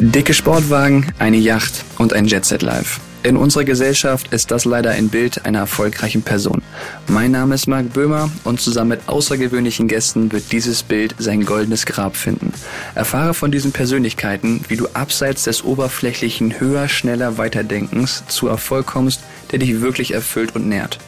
[0.00, 3.00] Dicke Sportwagen, eine Yacht und ein Jetset Live.
[3.24, 6.62] In unserer Gesellschaft ist das leider ein Bild einer erfolgreichen Person.
[7.08, 11.84] Mein Name ist Marc Böhmer und zusammen mit außergewöhnlichen Gästen wird dieses Bild sein goldenes
[11.84, 12.52] Grab finden.
[12.94, 19.20] Erfahre von diesen Persönlichkeiten, wie du abseits des oberflächlichen höher, schneller, weiterdenkens zu Erfolg kommst,
[19.50, 20.98] der dich wirklich erfüllt und nährt.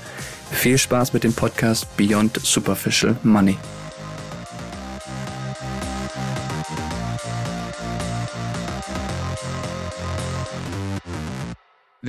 [0.50, 3.56] Viel Spaß mit dem Podcast Beyond Superficial Money.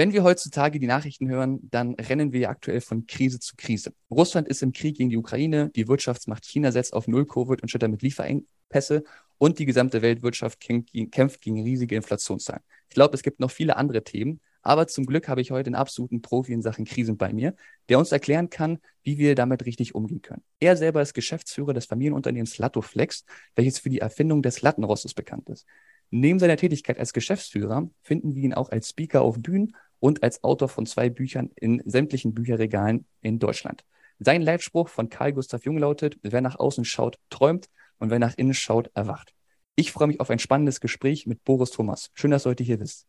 [0.02, 3.94] Wenn wir heutzutage die Nachrichten hören, dann rennen wir aktuell von Krise zu Krise.
[4.10, 7.92] Russland ist im Krieg gegen die Ukraine, die Wirtschaftsmacht China setzt auf Null-Covid und schüttert
[7.92, 9.04] mit Lieferengpässe
[9.38, 12.64] und die gesamte Weltwirtschaft kämpft gegen riesige Inflationszahlen.
[12.90, 15.76] Ich glaube, es gibt noch viele andere Themen, aber zum Glück habe ich heute einen
[15.76, 17.54] absoluten Profi in Sachen Krisen bei mir,
[17.88, 20.42] der uns erklären kann, wie wir damit richtig umgehen können.
[20.60, 23.24] Er selber ist Geschäftsführer des Familienunternehmens Lattoflex,
[23.56, 25.68] welches für die Erfindung des Lattenrostes bekannt ist.
[26.10, 30.44] Neben seiner Tätigkeit als Geschäftsführer finden wir ihn auch als Speaker auf Bühnen und als
[30.44, 33.86] Autor von zwei Büchern in sämtlichen Bücherregalen in Deutschland.
[34.20, 38.34] Sein Leitspruch von Karl Gustav Jung lautet, wer nach außen schaut, träumt und wer nach
[38.36, 39.34] innen schaut, erwacht.
[39.76, 42.10] Ich freue mich auf ein spannendes Gespräch mit Boris Thomas.
[42.14, 43.06] Schön, dass du heute hier bist.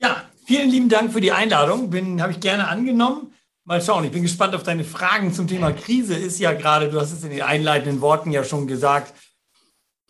[0.00, 1.90] Ja, vielen lieben Dank für die Einladung.
[1.90, 3.32] Bin, habe ich gerne angenommen.
[3.64, 6.14] Mal schauen, ich bin gespannt auf deine Fragen zum Thema Krise.
[6.14, 9.12] Ist ja gerade, du hast es in den einleitenden Worten ja schon gesagt,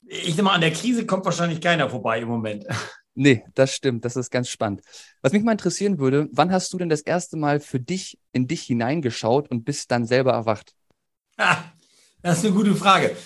[0.07, 2.67] ich nehme an, der Krise kommt wahrscheinlich keiner vorbei im Moment.
[3.19, 4.05] Nee, das stimmt.
[4.05, 4.83] Das ist ganz spannend.
[5.23, 8.47] Was mich mal interessieren würde, wann hast du denn das erste Mal für dich in
[8.47, 10.75] dich hineingeschaut und bist dann selber erwacht?
[11.39, 11.57] Ah,
[12.21, 13.17] das ist eine gute Frage.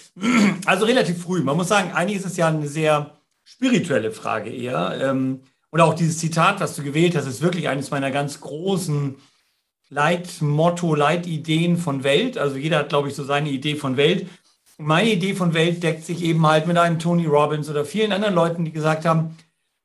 [0.64, 1.42] Also relativ früh.
[1.42, 4.96] Man muss sagen, eigentlich ist es ja eine sehr spirituelle Frage eher.
[5.02, 9.16] Ähm, und auch dieses Zitat, was du gewählt hast, ist wirklich eines meiner ganz großen
[9.88, 12.38] Leitmotto, Leitideen von Welt.
[12.38, 14.28] Also jeder hat, glaube ich, so seine Idee von Welt.
[14.78, 18.12] Und meine Idee von Welt deckt sich eben halt mit einem Tony Robbins oder vielen
[18.12, 19.36] anderen Leuten, die gesagt haben,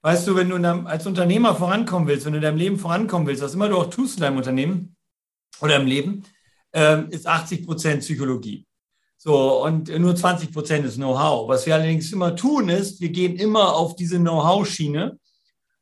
[0.05, 0.55] weißt du, wenn du
[0.85, 3.89] als Unternehmer vorankommen willst, wenn du in deinem Leben vorankommen willst, was immer du auch
[3.89, 4.95] tust in deinem Unternehmen
[5.61, 6.23] oder im Leben,
[6.73, 8.67] ähm, ist 80 Prozent Psychologie.
[9.17, 11.49] So, und nur 20 Prozent ist Know-how.
[11.49, 15.17] Was wir allerdings immer tun, ist, wir gehen immer auf diese Know-how-Schiene.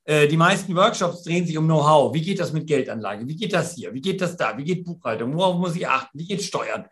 [0.05, 2.13] Äh, die meisten Workshops drehen sich um Know-how.
[2.13, 3.27] Wie geht das mit Geldanlage?
[3.27, 3.93] Wie geht das hier?
[3.93, 4.57] Wie geht das da?
[4.57, 5.35] Wie geht Buchhaltung?
[5.35, 6.17] Worauf muss ich achten?
[6.17, 6.85] Wie geht Steuern?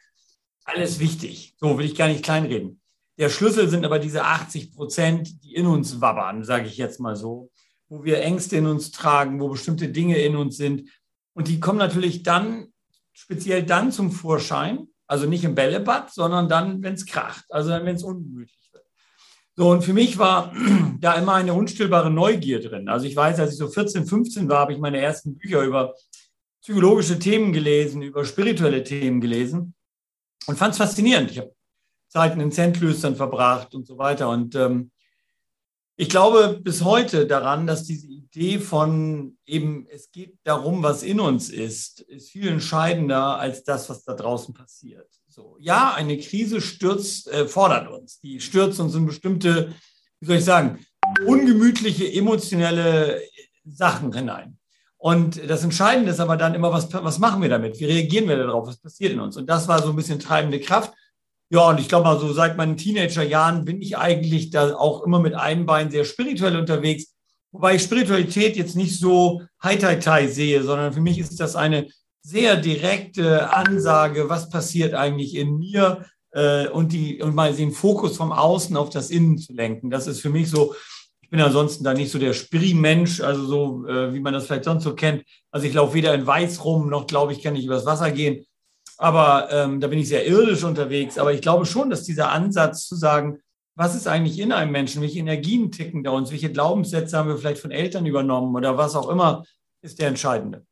[0.63, 1.55] alles wichtig.
[1.59, 2.80] So will ich gar nicht kleinreden.
[3.21, 7.15] Der Schlüssel sind aber diese 80 Prozent, die in uns wabbern, sage ich jetzt mal
[7.15, 7.51] so,
[7.87, 10.89] wo wir Ängste in uns tragen, wo bestimmte Dinge in uns sind.
[11.35, 12.73] Und die kommen natürlich dann,
[13.13, 17.85] speziell dann zum Vorschein, also nicht im Bällebad, sondern dann, wenn es kracht, also dann,
[17.85, 18.85] wenn es ungemütlich wird.
[19.55, 20.51] So, und für mich war
[20.99, 22.89] da immer eine unstillbare Neugier drin.
[22.89, 25.93] Also ich weiß, als ich so 14, 15 war, habe ich meine ersten Bücher über
[26.63, 29.75] psychologische Themen gelesen, über spirituelle Themen gelesen
[30.47, 31.29] und fand es faszinierend.
[31.29, 31.53] Ich habe
[32.11, 34.27] Zeiten in Zentlöstern verbracht und so weiter.
[34.29, 34.91] Und ähm,
[35.95, 41.21] ich glaube bis heute daran, dass diese Idee von eben, es geht darum, was in
[41.21, 45.07] uns ist, ist viel entscheidender als das, was da draußen passiert.
[45.27, 48.19] So, ja, eine Krise stürzt, äh, fordert uns.
[48.19, 49.73] Die stürzt uns in bestimmte,
[50.19, 50.85] wie soll ich sagen,
[51.25, 53.21] ungemütliche, emotionelle
[53.63, 54.57] Sachen hinein.
[54.97, 57.79] Und das Entscheidende ist aber dann immer, was, was machen wir damit?
[57.79, 58.67] Wie reagieren wir darauf?
[58.67, 59.37] Was passiert in uns?
[59.37, 60.93] Und das war so ein bisschen treibende Kraft.
[61.51, 65.19] Ja, und ich glaube mal so, seit meinen Teenagerjahren bin ich eigentlich da auch immer
[65.19, 67.13] mit einem Bein sehr spirituell unterwegs.
[67.51, 71.87] Wobei ich Spiritualität jetzt nicht so Hai-Tai-Tai sehe, sondern für mich ist das eine
[72.23, 78.15] sehr direkte Ansage, was passiert eigentlich in mir äh, und, die, und mal den Fokus
[78.15, 79.89] vom Außen auf das Innen zu lenken.
[79.89, 80.73] Das ist für mich so
[81.31, 84.83] bin ansonsten da nicht so der Spiri-Mensch, also so, äh, wie man das vielleicht sonst
[84.83, 85.23] so kennt.
[85.49, 88.45] Also ich laufe weder in Weiß rum, noch glaube ich, kann ich übers Wasser gehen.
[89.01, 91.17] Aber ähm, da bin ich sehr irdisch unterwegs.
[91.17, 93.39] Aber ich glaube schon, dass dieser Ansatz zu sagen,
[93.75, 95.01] was ist eigentlich in einem Menschen?
[95.01, 96.31] Welche Energien ticken da uns?
[96.31, 99.43] Welche Glaubenssätze haben wir vielleicht von Eltern übernommen oder was auch immer,
[99.81, 100.65] ist der entscheidende.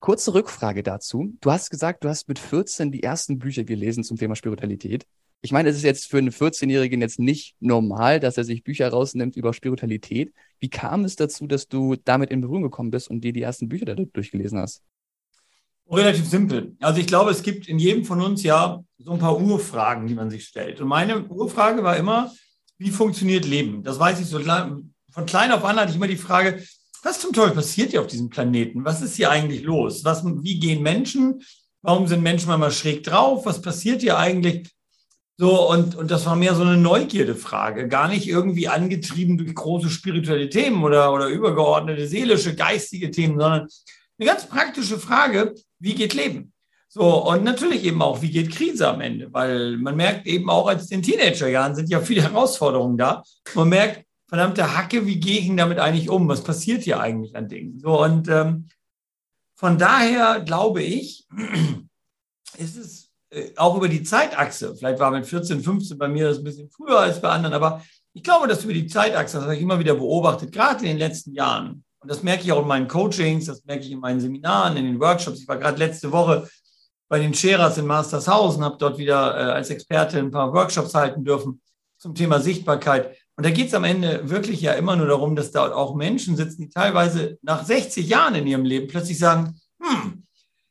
[0.00, 1.34] Kurze Rückfrage dazu.
[1.40, 5.06] Du hast gesagt, du hast mit 14 die ersten Bücher gelesen zum Thema Spiritualität
[5.44, 8.88] ich meine, es ist jetzt für einen 14-Jährigen jetzt nicht normal, dass er sich Bücher
[8.88, 10.32] rausnimmt über Spiritualität.
[10.58, 13.68] Wie kam es dazu, dass du damit in Berührung gekommen bist und dir die ersten
[13.68, 14.82] Bücher da durchgelesen hast?
[15.90, 16.76] Relativ simpel.
[16.80, 20.14] Also ich glaube, es gibt in jedem von uns ja so ein paar Urfragen, die
[20.14, 20.80] man sich stellt.
[20.80, 22.32] Und meine Urfrage war immer,
[22.78, 23.82] wie funktioniert Leben?
[23.82, 26.62] Das weiß ich so von klein auf an hatte ich immer die Frage,
[27.02, 28.84] was zum Teufel passiert hier auf diesem Planeten?
[28.84, 30.04] Was ist hier eigentlich los?
[30.04, 31.42] Was, wie gehen Menschen?
[31.82, 33.44] Warum sind Menschen manchmal schräg drauf?
[33.44, 34.70] Was passiert hier eigentlich?
[35.36, 39.90] So, und, und das war mehr so eine Neugierdefrage, gar nicht irgendwie angetrieben durch große
[39.90, 43.68] spirituelle Themen oder, oder übergeordnete seelische, geistige Themen, sondern
[44.18, 46.52] eine ganz praktische Frage, wie geht Leben?
[46.88, 49.32] So, und natürlich eben auch, wie geht Krise am Ende?
[49.32, 53.24] Weil man merkt eben auch als in den Teenagerjahren sind ja viele Herausforderungen da.
[53.54, 56.28] Man merkt, verdammte Hacke, wie gehe ich damit eigentlich um?
[56.28, 57.80] Was passiert hier eigentlich an Dingen?
[57.80, 58.68] So, und ähm,
[59.56, 61.26] von daher glaube ich,
[62.58, 66.38] ist es äh, auch über die Zeitachse, vielleicht war mit 14, 15 bei mir das
[66.38, 67.82] ein bisschen früher als bei anderen, aber
[68.12, 70.98] ich glaube, dass über die Zeitachse, das habe ich immer wieder beobachtet, gerade in den
[70.98, 74.20] letzten Jahren, und das merke ich auch in meinen Coachings, das merke ich in meinen
[74.20, 75.40] Seminaren, in den Workshops.
[75.40, 76.46] Ich war gerade letzte Woche
[77.08, 81.24] bei den Scherers in Mastershausen, habe dort wieder äh, als Experte ein paar Workshops halten
[81.24, 81.62] dürfen
[81.96, 83.16] zum Thema Sichtbarkeit.
[83.36, 86.36] Und da geht es am Ende wirklich ja immer nur darum, dass da auch Menschen
[86.36, 90.24] sitzen, die teilweise nach 60 Jahren in ihrem Leben plötzlich sagen, hm,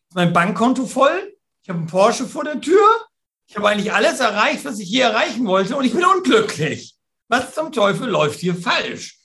[0.10, 1.34] ist mein Bankkonto voll,
[1.64, 2.86] ich habe einen Porsche vor der Tür,
[3.48, 6.96] ich habe eigentlich alles erreicht, was ich hier erreichen wollte und ich bin unglücklich.
[7.28, 9.18] Was zum Teufel läuft hier falsch?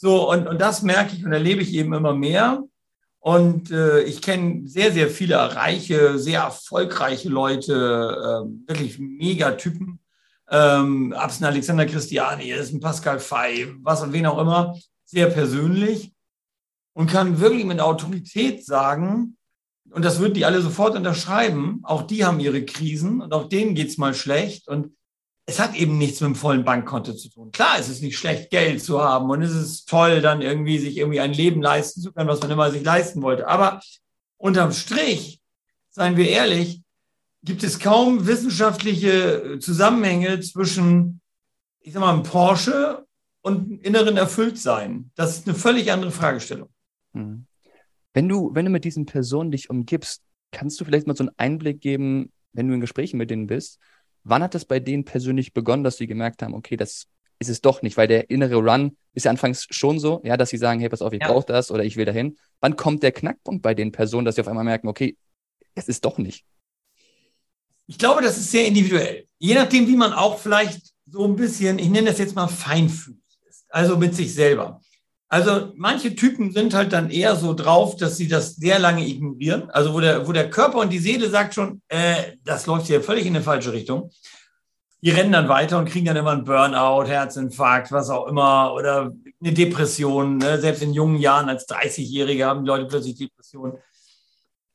[0.00, 2.62] So, und, und das merke ich und erlebe ich eben immer mehr.
[3.18, 9.98] Und äh, ich kenne sehr, sehr viele reiche, sehr erfolgreiche Leute, äh, wirklich Megatypen.
[10.50, 15.30] Ähm, ab ein Alexander Christiani, ist ein Pascal Fay, was und wen auch immer, sehr
[15.30, 16.12] persönlich
[16.92, 19.36] und kann wirklich mit Autorität sagen,
[19.90, 23.74] und das würden die alle sofort unterschreiben, auch die haben ihre Krisen und auch denen
[23.74, 24.68] geht's mal schlecht.
[24.68, 24.92] Und
[25.48, 27.52] es hat eben nichts mit dem vollen Bankkonto zu tun.
[27.52, 30.98] Klar, es ist nicht schlecht, Geld zu haben und es ist toll, dann irgendwie sich
[30.98, 33.48] irgendwie ein Leben leisten zu können, was man immer sich leisten wollte.
[33.48, 33.80] Aber
[34.36, 35.40] unterm Strich,
[35.88, 36.82] seien wir ehrlich,
[37.42, 41.22] gibt es kaum wissenschaftliche Zusammenhänge zwischen,
[41.80, 43.06] ich sag mal, einem Porsche
[43.40, 45.12] und inneren Erfülltsein.
[45.14, 46.68] Das ist eine völlig andere Fragestellung.
[47.14, 47.46] Mhm.
[48.12, 50.20] Wenn du, wenn du mit diesen Personen dich umgibst,
[50.52, 53.78] kannst du vielleicht mal so einen Einblick geben, wenn du in Gesprächen mit denen bist,
[54.24, 57.06] Wann hat es bei denen persönlich begonnen, dass sie gemerkt haben, okay, das
[57.38, 60.50] ist es doch nicht, weil der innere Run ist ja anfangs schon so, ja, dass
[60.50, 61.28] sie sagen, hey, pass auf, ich ja.
[61.28, 62.36] brauche das oder ich will dahin.
[62.60, 65.16] Wann kommt der Knackpunkt bei den Personen, dass sie auf einmal merken, okay,
[65.74, 66.44] es ist doch nicht?
[67.86, 69.26] Ich glaube, das ist sehr individuell.
[69.38, 73.22] Je nachdem, wie man auch vielleicht so ein bisschen, ich nenne das jetzt mal feinfühlig
[73.48, 74.80] ist, also mit sich selber.
[75.30, 79.70] Also manche Typen sind halt dann eher so drauf, dass sie das sehr lange ignorieren.
[79.70, 83.02] Also wo der, wo der Körper und die Seele sagt schon, äh, das läuft hier
[83.02, 84.10] völlig in eine falsche Richtung.
[85.02, 89.12] Die rennen dann weiter und kriegen dann immer einen Burnout, Herzinfarkt, was auch immer, oder
[89.40, 90.38] eine Depression.
[90.38, 90.58] Ne?
[90.58, 93.78] Selbst in jungen Jahren als 30-Jährige haben die Leute plötzlich Depressionen.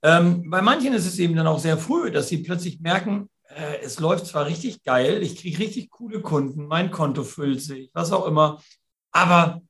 [0.03, 3.81] Ähm, bei manchen ist es eben dann auch sehr früh, dass sie plötzlich merken, äh,
[3.83, 8.11] es läuft zwar richtig geil, ich kriege richtig coole Kunden, mein Konto füllt sich, was
[8.11, 8.61] auch immer,
[9.11, 9.61] aber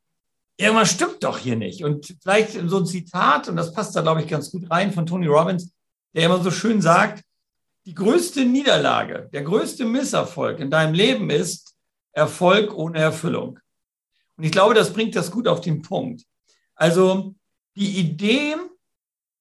[0.57, 1.83] irgendwas stimmt doch hier nicht.
[1.83, 5.05] Und vielleicht so ein Zitat, und das passt da, glaube ich, ganz gut rein von
[5.05, 5.73] Tony Robbins,
[6.13, 7.23] der immer so schön sagt,
[7.85, 11.75] die größte Niederlage, der größte Misserfolg in deinem Leben ist
[12.13, 13.59] Erfolg ohne Erfüllung.
[14.38, 16.23] Und ich glaube, das bringt das gut auf den Punkt.
[16.75, 17.35] Also
[17.75, 18.56] die Idee,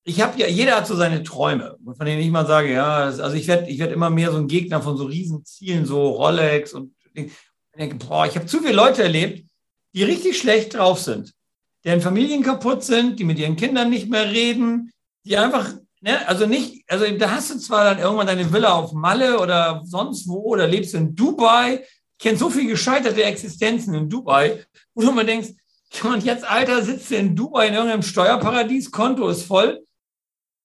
[0.04, 3.32] ich habe ja, jeder hat so seine Träume, von denen ich mal sage, ja, also
[3.34, 6.94] ich werde ich werd immer mehr so ein Gegner von so Riesenzielen, so Rolex und
[7.14, 7.32] ich
[7.76, 9.48] denke, boah, ich habe zu viele Leute erlebt,
[9.94, 11.32] die richtig schlecht drauf sind,
[11.84, 14.90] deren Familien kaputt sind, die mit ihren Kindern nicht mehr reden,
[15.24, 18.92] die einfach, ne, also nicht, also da hast du zwar dann irgendwann deine Villa auf
[18.92, 21.84] Malle oder sonst wo oder lebst in Dubai,
[22.18, 25.50] ich kenne so viele gescheiterte Existenzen in Dubai, wo du immer denkst,
[26.04, 29.84] und jetzt, Alter, sitzt du in Dubai in irgendeinem Steuerparadies, Konto ist voll,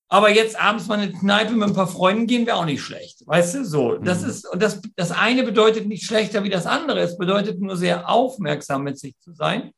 [0.09, 3.27] aber jetzt abends mal eine Kneipe mit ein paar Freunden gehen wäre auch nicht schlecht.
[3.27, 3.97] Weißt du, so.
[3.97, 4.29] Das mhm.
[4.29, 6.99] ist, und das, das eine bedeutet nicht schlechter wie das andere.
[6.99, 9.71] Es bedeutet nur sehr aufmerksam mit sich zu sein.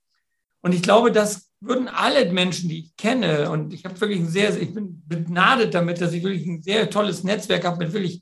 [0.61, 4.29] Und ich glaube, das würden alle Menschen, die ich kenne, und ich habe wirklich ein
[4.29, 8.21] sehr, ich bin begnadet damit, dass ich wirklich ein sehr tolles Netzwerk habe mit wirklich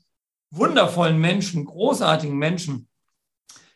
[0.50, 2.88] wundervollen Menschen, großartigen Menschen.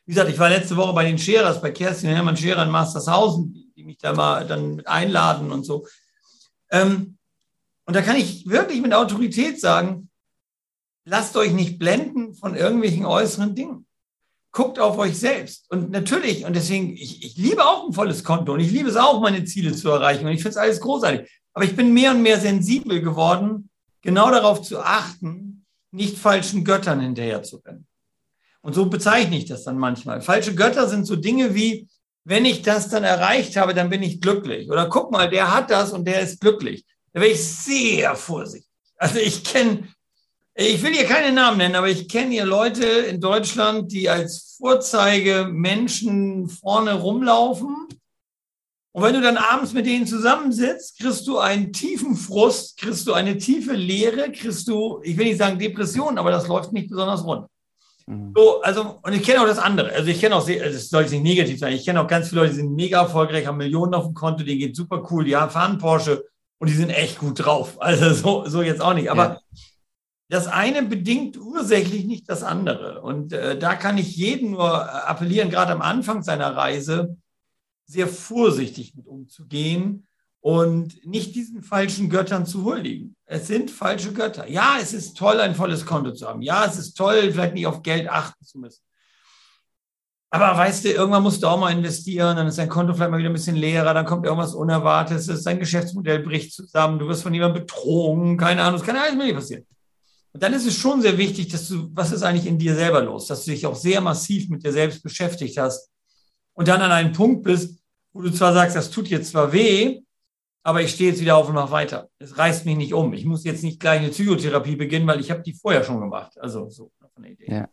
[0.04, 3.72] Wie gesagt, ich war letzte Woche bei den Scherers, bei Kerstin Hermann Scherer in Mastershausen,
[3.76, 5.86] die mich da mal dann einladen und so.
[6.70, 7.18] Ähm,
[7.84, 10.08] und da kann ich wirklich mit Autorität sagen,
[11.04, 13.86] lasst euch nicht blenden von irgendwelchen äußeren Dingen.
[14.52, 15.70] Guckt auf euch selbst.
[15.70, 18.96] Und natürlich, und deswegen, ich, ich liebe auch ein volles Konto und ich liebe es
[18.96, 20.26] auch, meine Ziele zu erreichen.
[20.26, 21.28] Und ich finde es alles großartig.
[21.54, 23.70] Aber ich bin mehr und mehr sensibel geworden,
[24.02, 27.86] genau darauf zu achten, nicht falschen Göttern hinterher zu rennen.
[28.60, 30.22] Und so bezeichne ich das dann manchmal.
[30.22, 31.88] Falsche Götter sind so Dinge wie,
[32.24, 34.70] wenn ich das dann erreicht habe, dann bin ich glücklich.
[34.70, 36.86] Oder guck mal, der hat das und der ist glücklich.
[37.12, 38.70] Da wäre ich sehr vorsichtig.
[38.96, 39.88] Also ich kenne,
[40.54, 44.56] ich will hier keine Namen nennen, aber ich kenne hier Leute in Deutschland, die als
[44.58, 47.88] Vorzeige Menschen vorne rumlaufen.
[48.94, 53.14] Und wenn du dann abends mit denen zusammensitzt, kriegst du einen tiefen Frust, kriegst du
[53.14, 57.24] eine tiefe Leere, kriegst du, ich will nicht sagen Depression, aber das läuft nicht besonders
[57.24, 57.46] rund.
[58.06, 58.32] Mhm.
[58.36, 59.92] So, also, und ich kenne auch das andere.
[59.92, 62.28] Also ich kenne auch, sehr, das soll jetzt nicht negativ sein, ich kenne auch ganz
[62.28, 65.24] viele Leute, die sind mega erfolgreich, haben Millionen auf dem Konto, denen geht super cool,
[65.24, 66.24] die fahren Porsche
[66.62, 67.76] und die sind echt gut drauf.
[67.80, 69.10] Also so, so jetzt auch nicht.
[69.10, 69.40] Aber ja.
[70.28, 73.02] das eine bedingt ursächlich nicht das andere.
[73.02, 77.16] Und äh, da kann ich jeden nur appellieren, gerade am Anfang seiner Reise,
[77.86, 80.06] sehr vorsichtig mit umzugehen
[80.40, 83.16] und nicht diesen falschen Göttern zu huldigen.
[83.24, 84.48] Es sind falsche Götter.
[84.48, 86.42] Ja, es ist toll, ein volles Konto zu haben.
[86.42, 88.82] Ja, es ist toll, vielleicht nicht auf Geld achten zu müssen.
[90.34, 93.18] Aber weißt du, irgendwann musst du auch mal investieren, dann ist dein Konto vielleicht mal
[93.18, 97.34] wieder ein bisschen leerer, dann kommt irgendwas Unerwartetes, dein Geschäftsmodell bricht zusammen, du wirst von
[97.34, 99.66] jemandem betrogen, keine Ahnung, es kann alles mögliche passieren.
[100.32, 103.02] Und dann ist es schon sehr wichtig, dass du, was ist eigentlich in dir selber
[103.02, 105.90] los, dass du dich auch sehr massiv mit dir selbst beschäftigt hast
[106.54, 107.82] und dann an einem Punkt bist,
[108.14, 110.00] wo du zwar sagst, das tut jetzt zwar weh,
[110.62, 112.08] aber ich stehe jetzt wieder auf und mache weiter.
[112.18, 113.12] Es reißt mich nicht um.
[113.12, 116.40] Ich muss jetzt nicht gleich eine Psychotherapie beginnen, weil ich habe die vorher schon gemacht.
[116.40, 117.52] Also so der Idee.
[117.52, 117.68] Ja.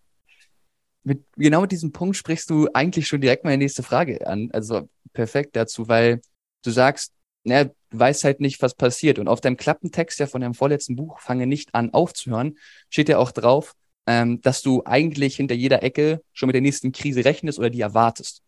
[1.03, 4.49] Mit, genau mit diesem Punkt sprichst du eigentlich schon direkt meine nächste Frage an.
[4.51, 6.21] Also perfekt dazu, weil
[6.63, 7.13] du sagst,
[7.43, 9.19] naja, du weißt halt nicht, was passiert.
[9.19, 12.57] Und auf deinem Klappentext ja von deinem vorletzten Buch, Fange nicht an aufzuhören,
[12.89, 13.75] steht ja auch drauf,
[14.07, 17.81] ähm, dass du eigentlich hinter jeder Ecke schon mit der nächsten Krise rechnest oder die
[17.81, 18.43] erwartest.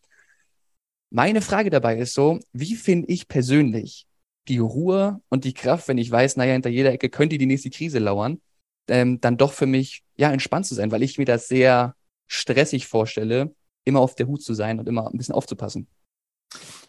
[1.09, 4.07] Meine Frage dabei ist so, wie finde ich persönlich
[4.47, 7.69] die Ruhe und die Kraft, wenn ich weiß, naja, hinter jeder Ecke könnte die nächste
[7.69, 8.41] Krise lauern,
[8.87, 11.95] ähm, dann doch für mich ja entspannt zu sein, weil ich mir das sehr
[12.31, 15.87] stressig vorstelle, immer auf der Hut zu sein und immer ein bisschen aufzupassen.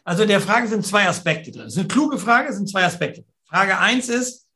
[0.05, 1.65] Also der Frage sind zwei Aspekte drin.
[1.65, 3.25] Das ist eine kluge Frage, sind zwei Aspekte.
[3.45, 4.47] Frage eins ist,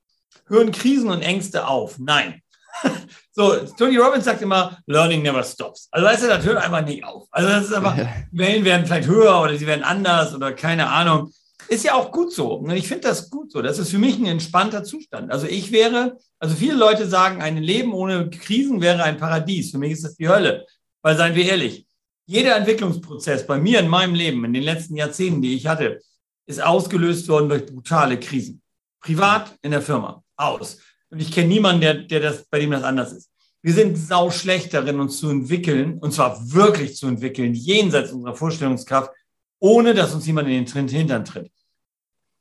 [0.47, 1.99] hören Krisen und Ängste auf?
[1.99, 2.43] Nein.
[3.38, 5.88] So, Tony Robbins sagt immer, Learning never stops.
[5.90, 7.28] Also weißt du, das hört einfach nicht auf.
[7.31, 10.88] Also das ist einfach, die Wellen werden vielleicht höher oder sie werden anders oder keine
[10.88, 11.31] Ahnung.
[11.69, 12.55] Ist ja auch gut so.
[12.55, 13.61] Und ich finde das gut so.
[13.61, 15.31] Das ist für mich ein entspannter Zustand.
[15.31, 19.71] Also ich wäre, also viele Leute sagen, ein Leben ohne Krisen wäre ein Paradies.
[19.71, 20.64] Für mich ist das die Hölle.
[21.07, 21.87] Weil seien wir ehrlich,
[22.27, 26.01] jeder Entwicklungsprozess bei mir in meinem Leben, in den letzten Jahrzehnten, die ich hatte,
[26.47, 28.61] ist ausgelöst worden durch brutale Krisen.
[29.01, 30.81] Privat, in der Firma, aus.
[31.11, 33.31] Und ich kenne niemanden, der, der das, bei dem das anders ist.
[33.63, 38.35] Wir sind sau schlecht darin, uns zu entwickeln, und zwar wirklich zu entwickeln, jenseits unserer
[38.35, 39.13] Vorstellungskraft,
[39.61, 41.53] ohne dass uns jemand in den Hintern tritt.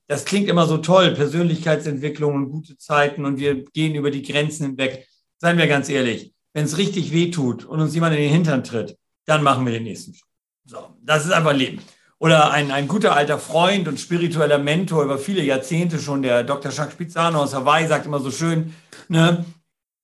[0.08, 4.66] Das klingt immer so toll, Persönlichkeitsentwicklung und gute Zeiten und wir gehen über die Grenzen
[4.66, 5.08] hinweg.
[5.38, 8.64] Seien wir ganz ehrlich, wenn es richtig weh tut und uns jemand in den Hintern
[8.64, 10.30] tritt, dann machen wir den nächsten Schritt.
[10.66, 11.82] So, das ist einfach Leben.
[12.18, 16.72] Oder ein, ein guter alter Freund und spiritueller Mentor über viele Jahrzehnte schon, der Dr.
[16.72, 18.74] Jacques Spizzano aus Hawaii, sagt immer so schön,
[19.10, 19.44] ne,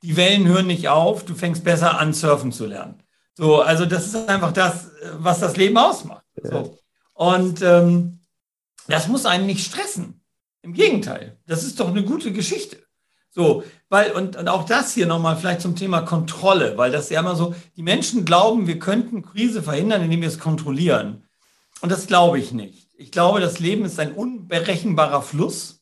[0.04, 3.02] die Wellen hören nicht auf, du fängst besser an, surfen zu lernen.
[3.38, 6.26] So, also das ist einfach das, was das Leben ausmacht.
[6.44, 6.78] So.
[7.14, 8.20] Und ähm,
[8.88, 10.22] das muss einen nicht stressen.
[10.64, 12.81] Im Gegenteil, das ist doch eine gute Geschichte.
[13.34, 17.22] So, weil, und, und auch das hier nochmal vielleicht zum Thema Kontrolle, weil das ja
[17.22, 21.24] immer so, die Menschen glauben, wir könnten Krise verhindern, indem wir es kontrollieren.
[21.80, 22.90] Und das glaube ich nicht.
[22.98, 25.82] Ich glaube, das Leben ist ein unberechenbarer Fluss,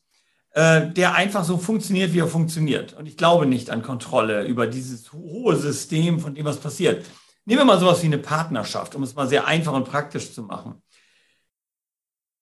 [0.52, 2.94] äh, der einfach so funktioniert, wie er funktioniert.
[2.94, 7.04] Und ich glaube nicht an Kontrolle über dieses hohe System, von dem was passiert.
[7.44, 10.44] Nehmen wir mal sowas wie eine Partnerschaft, um es mal sehr einfach und praktisch zu
[10.44, 10.80] machen.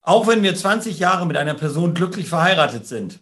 [0.02, 3.20] Auch wenn wir 20 Jahre mit einer Person glücklich verheiratet sind.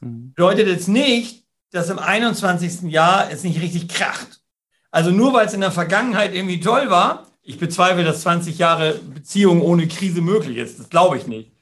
[0.00, 2.82] Bedeutet es nicht, dass im 21.
[2.90, 4.40] Jahr es nicht richtig kracht.
[4.90, 8.94] Also nur weil es in der Vergangenheit irgendwie toll war, ich bezweifle, dass 20 Jahre
[8.94, 10.78] Beziehung ohne Krise möglich ist.
[10.78, 11.52] Das glaube ich nicht.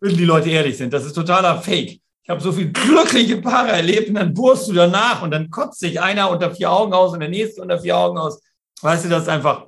[0.00, 0.92] Wenn die Leute ehrlich sind.
[0.92, 2.00] Das ist totaler Fake.
[2.22, 5.80] Ich habe so viele glückliche Paare erlebt und dann bohrst du danach und dann kotzt
[5.80, 8.40] sich einer unter vier Augen aus und der nächste unter vier Augen aus.
[8.80, 9.66] Weißt du, das ist einfach,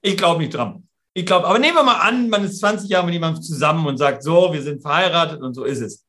[0.00, 0.86] ich glaube nicht dran.
[1.12, 3.98] Ich glaube, aber nehmen wir mal an, man ist 20 Jahre mit jemandem zusammen und
[3.98, 6.05] sagt, so, wir sind verheiratet und so ist es.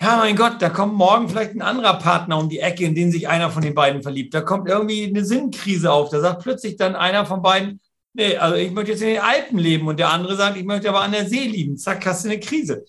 [0.00, 3.10] Ja, mein Gott, da kommt morgen vielleicht ein anderer Partner um die Ecke, in den
[3.10, 4.32] sich einer von den beiden verliebt.
[4.32, 6.10] Da kommt irgendwie eine Sinnkrise auf.
[6.10, 7.80] Da sagt plötzlich dann einer von beiden,
[8.12, 10.88] nee, also ich möchte jetzt in den Alpen leben und der andere sagt, ich möchte
[10.88, 11.76] aber an der See lieben.
[11.76, 12.84] Zack, hast du eine Krise.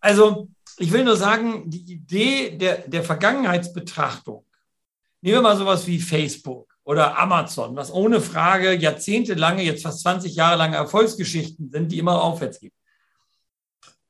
[0.00, 0.48] Also,
[0.78, 4.44] ich will nur sagen, die Idee der, der Vergangenheitsbetrachtung,
[5.20, 10.34] nehmen wir mal sowas wie Facebook oder Amazon, was ohne Frage jahrzehntelange, jetzt fast 20
[10.34, 12.72] Jahre lange Erfolgsgeschichten sind, die immer aufwärts gehen.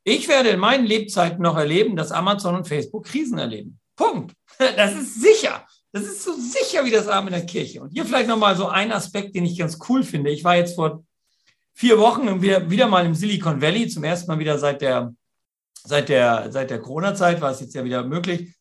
[0.08, 3.78] Ich werde in meinen Lebzeiten noch erleben, dass Amazon und Facebook Krisen erleben.
[3.94, 4.34] Punkt.
[4.76, 5.64] Das ist sicher.
[5.92, 7.80] Das ist so sicher wie das Arm in der Kirche.
[7.80, 10.30] Und hier vielleicht nochmal so ein Aspekt, den ich ganz cool finde.
[10.30, 11.04] Ich war jetzt vor
[11.74, 15.14] vier Wochen wieder, wieder mal im Silicon Valley, zum ersten Mal wieder seit der,
[15.84, 18.52] seit der, seit der Corona-Zeit war es jetzt ja wieder möglich.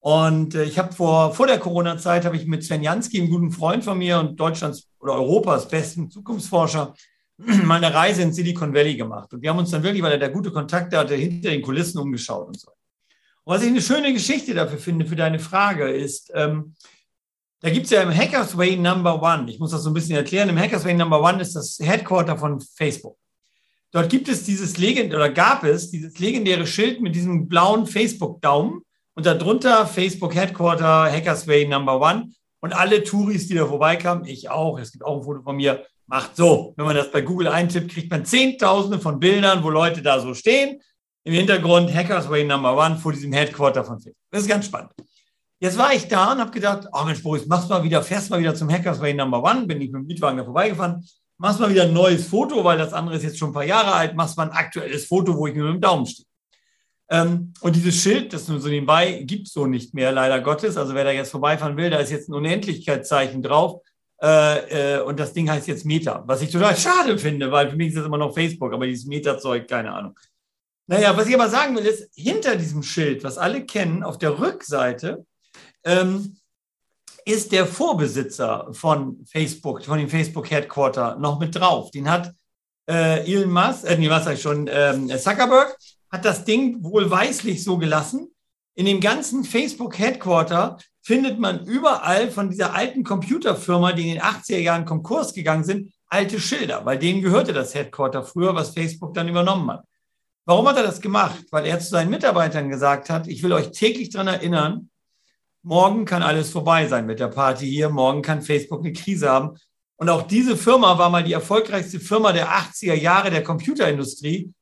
[0.00, 3.52] Und äh, ich habe vor, vor der Corona-Zeit habe ich mit Sven Jansky, einem guten
[3.52, 6.94] Freund von mir und Deutschlands oder Europas besten Zukunftsforscher,
[7.64, 9.32] mal eine Reise in Silicon Valley gemacht.
[9.32, 11.98] Und wir haben uns dann wirklich, weil er da gute Kontakte hatte, hinter den Kulissen
[11.98, 12.70] umgeschaut und so.
[13.44, 16.74] Und was ich eine schöne Geschichte dafür finde, für deine Frage, ist, ähm,
[17.60, 20.48] da gibt es ja im Hackersway Number One, ich muss das so ein bisschen erklären,
[20.48, 23.16] im Hackersway Number One ist das Headquarter von Facebook.
[23.90, 28.82] Dort gibt es dieses legend oder gab es dieses legendäre Schild mit diesem blauen Facebook-Daumen
[29.14, 32.30] und darunter Facebook Headquarter, Hackersway Number One.
[32.60, 35.84] Und alle Touris, die da vorbeikamen, ich auch, es gibt auch ein Foto von mir,
[36.08, 36.74] macht so.
[36.76, 40.34] Wenn man das bei Google eintippt, kriegt man Zehntausende von Bildern, wo Leute da so
[40.34, 40.80] stehen.
[41.24, 44.22] Im Hintergrund Hackers Way Number One vor diesem Headquarter von Facebook.
[44.30, 44.90] Das ist ganz spannend.
[45.60, 48.40] Jetzt war ich da und habe gedacht, oh Mensch, Boris, machst mal wieder, fährst mal
[48.40, 49.66] wieder zum Hackers Way Number One.
[49.66, 51.04] Bin ich mit dem Mietwagen da vorbeigefahren.
[51.36, 53.92] Machst mal wieder ein neues Foto, weil das andere ist jetzt schon ein paar Jahre
[53.92, 54.16] alt.
[54.16, 56.26] Machst mal ein aktuelles Foto, wo ich mir mit dem Daumen stehe.
[57.10, 60.76] Ähm, und dieses Schild, das nur so nebenbei, gibt so nicht mehr, leider Gottes.
[60.76, 63.82] Also wer da jetzt vorbeifahren will, da ist jetzt ein Unendlichkeitszeichen drauf.
[64.20, 67.76] Äh, äh, und das Ding heißt jetzt Meta, was ich total schade finde, weil für
[67.76, 70.18] mich ist das immer noch Facebook, aber dieses Meta-Zeug, keine Ahnung.
[70.86, 74.38] Naja, was ich aber sagen will, ist, hinter diesem Schild, was alle kennen, auf der
[74.38, 75.26] Rückseite
[75.84, 76.38] ähm,
[77.24, 81.90] ist der Vorbesitzer von Facebook, von dem Facebook Headquarter noch mit drauf.
[81.90, 82.32] Den hat
[82.88, 85.76] äh, Elon Musk, äh, nee, was sag ich schon, ähm, Zuckerberg
[86.10, 88.34] hat das Ding wohlweislich so gelassen.
[88.74, 94.22] In dem ganzen Facebook Headquarter findet man überall von dieser alten Computerfirma, die in den
[94.22, 99.14] 80er Jahren Konkurs gegangen sind, alte Schilder, weil denen gehörte das Headquarter früher, was Facebook
[99.14, 99.84] dann übernommen hat.
[100.44, 101.46] Warum hat er das gemacht?
[101.50, 104.90] Weil er zu seinen Mitarbeitern gesagt hat, ich will euch täglich daran erinnern,
[105.62, 109.56] morgen kann alles vorbei sein mit der Party hier, morgen kann Facebook eine Krise haben.
[109.96, 114.52] Und auch diese Firma war mal die erfolgreichste Firma der 80er Jahre der Computerindustrie,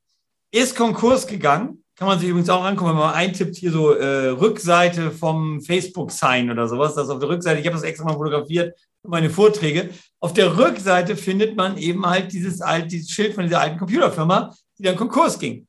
[0.53, 1.83] ist Konkurs gegangen.
[1.97, 6.51] Kann man sich übrigens auch angucken, wenn man eintippt hier so äh, Rückseite vom Facebook-Sign
[6.51, 6.95] oder sowas.
[6.95, 9.91] Das auf der Rückseite, ich habe das extra mal fotografiert meine Vorträge.
[10.19, 14.53] Auf der Rückseite findet man eben halt dieses, alt, dieses Schild von dieser alten Computerfirma,
[14.79, 15.67] die dann Konkurs ging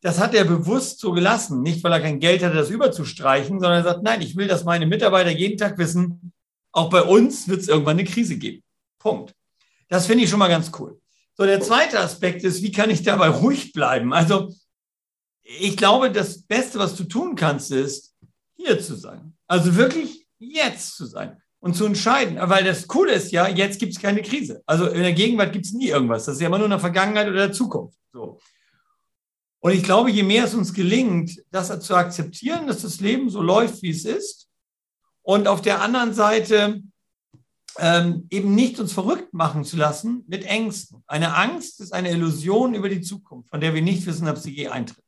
[0.00, 1.62] das hat er bewusst so gelassen.
[1.62, 4.64] Nicht, weil er kein Geld hatte, das überzustreichen, sondern er sagt, nein, ich will, dass
[4.64, 6.32] meine Mitarbeiter jeden Tag wissen,
[6.72, 8.62] auch bei uns wird es irgendwann eine Krise geben.
[8.98, 9.34] Punkt.
[9.88, 11.00] Das finde ich schon mal ganz cool.
[11.36, 14.12] So, der zweite Aspekt ist, wie kann ich dabei ruhig bleiben?
[14.12, 14.52] Also,
[15.48, 18.14] ich glaube, das Beste, was du tun kannst, ist,
[18.56, 19.34] hier zu sein.
[19.46, 22.38] Also wirklich jetzt zu sein und zu entscheiden.
[22.38, 24.62] Weil das Coole ist ja, jetzt gibt es keine Krise.
[24.66, 26.26] Also in der Gegenwart gibt es nie irgendwas.
[26.26, 27.98] Das ist ja immer nur in der Vergangenheit oder der Zukunft.
[28.12, 28.38] So.
[29.60, 33.40] Und ich glaube, je mehr es uns gelingt, das zu akzeptieren, dass das Leben so
[33.40, 34.48] läuft, wie es ist,
[35.22, 36.82] und auf der anderen Seite
[37.78, 41.02] ähm, eben nicht uns verrückt machen zu lassen mit Ängsten.
[41.06, 44.54] Eine Angst ist eine Illusion über die Zukunft, von der wir nicht wissen, ob sie
[44.54, 45.04] je eintritt.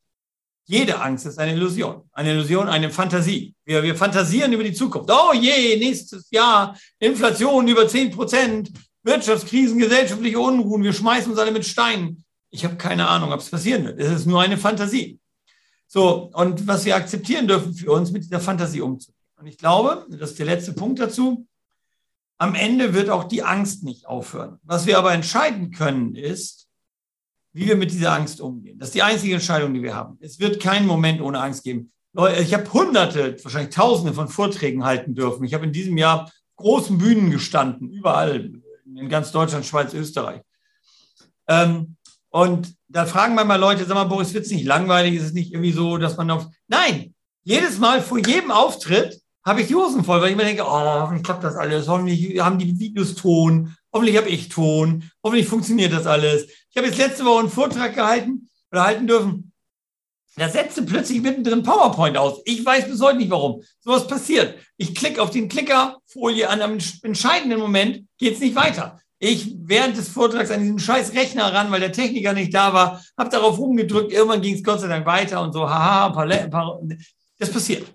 [0.70, 2.02] Jede Angst ist eine Illusion.
[2.12, 3.56] Eine Illusion, eine Fantasie.
[3.64, 5.10] Wir, wir fantasieren über die Zukunft.
[5.10, 8.70] Oh je, nächstes Jahr Inflation über 10 Prozent,
[9.02, 10.84] Wirtschaftskrisen, gesellschaftliche Unruhen.
[10.84, 12.24] Wir schmeißen uns alle mit Steinen.
[12.50, 13.98] Ich habe keine Ahnung, ob es passieren wird.
[13.98, 15.18] Es ist nur eine Fantasie.
[15.88, 19.18] So, und was wir akzeptieren dürfen für uns, mit dieser Fantasie umzugehen.
[19.40, 21.48] Und ich glaube, das ist der letzte Punkt dazu,
[22.38, 24.60] am Ende wird auch die Angst nicht aufhören.
[24.62, 26.68] Was wir aber entscheiden können, ist,
[27.52, 28.78] wie wir mit dieser Angst umgehen.
[28.78, 30.18] Das ist die einzige Entscheidung, die wir haben.
[30.20, 31.92] Es wird keinen Moment ohne Angst geben.
[32.40, 35.44] Ich habe hunderte, wahrscheinlich tausende von Vorträgen halten dürfen.
[35.44, 38.52] Ich habe in diesem Jahr großen Bühnen gestanden, überall
[38.84, 40.42] in ganz Deutschland, Schweiz, Österreich.
[41.48, 41.96] Ähm,
[42.30, 45.14] und da fragen manchmal Leute, sag mal, Boris, wird es nicht langweilig?
[45.14, 46.46] Ist es nicht irgendwie so, dass man auf.
[46.68, 47.14] Nein!
[47.42, 51.00] Jedes Mal vor jedem Auftritt habe ich die Hosen voll, weil ich mir denke, oh,
[51.00, 55.92] hoffentlich klappt das alles, hoffentlich haben die Videos Ton, hoffentlich habe ich Ton, hoffentlich funktioniert
[55.92, 56.46] das alles.
[56.70, 59.52] Ich habe jetzt letzte Woche einen Vortrag gehalten oder halten dürfen.
[60.36, 62.40] Da setzte plötzlich mittendrin PowerPoint aus.
[62.44, 63.62] Ich weiß bis heute nicht warum.
[63.80, 64.56] Sowas passiert.
[64.76, 69.00] Ich klicke auf den Klickerfolie an einem entscheidenden Moment, geht es nicht weiter.
[69.18, 73.04] Ich während des Vortrags an diesen scheiß Rechner ran, weil der Techniker nicht da war,
[73.18, 76.88] habe darauf rumgedrückt, irgendwann ging es Gott sei Dank weiter und so, haha,
[77.36, 77.86] das passiert.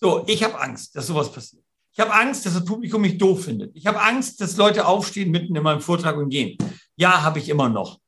[0.00, 1.62] So, ich habe Angst, dass sowas passiert.
[1.92, 3.76] Ich habe Angst, dass das Publikum mich doof findet.
[3.76, 6.56] Ich habe Angst, dass Leute aufstehen mitten in meinem Vortrag und gehen.
[7.02, 7.98] Ja, habe ich immer noch.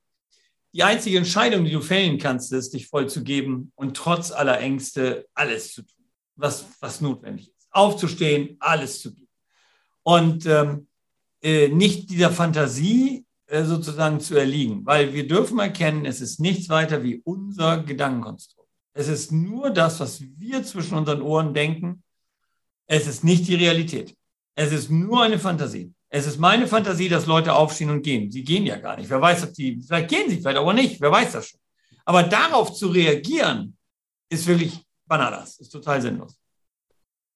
[0.73, 4.61] Die einzige Entscheidung, die du fällen kannst, ist, dich voll zu geben und trotz aller
[4.61, 6.05] Ängste alles zu tun,
[6.37, 7.67] was, was notwendig ist.
[7.73, 9.29] Aufzustehen, alles zu geben.
[10.05, 10.87] Und ähm,
[11.43, 16.69] äh, nicht dieser Fantasie äh, sozusagen zu erliegen, weil wir dürfen erkennen, es ist nichts
[16.69, 18.71] weiter wie unser Gedankenkonstrukt.
[18.93, 22.05] Es ist nur das, was wir zwischen unseren Ohren denken.
[22.87, 24.17] Es ist nicht die Realität.
[24.55, 25.93] Es ist nur eine Fantasie.
[26.15, 28.31] Es ist meine Fantasie, dass Leute aufstehen und gehen.
[28.31, 29.11] Sie gehen ja gar nicht.
[29.11, 31.01] Wer weiß, ob die, vielleicht gehen sie, vielleicht aber nicht.
[31.01, 31.59] Wer weiß das schon.
[32.05, 33.77] Aber darauf zu reagieren,
[34.29, 35.59] ist wirklich Bananas.
[35.59, 36.39] Ist total sinnlos.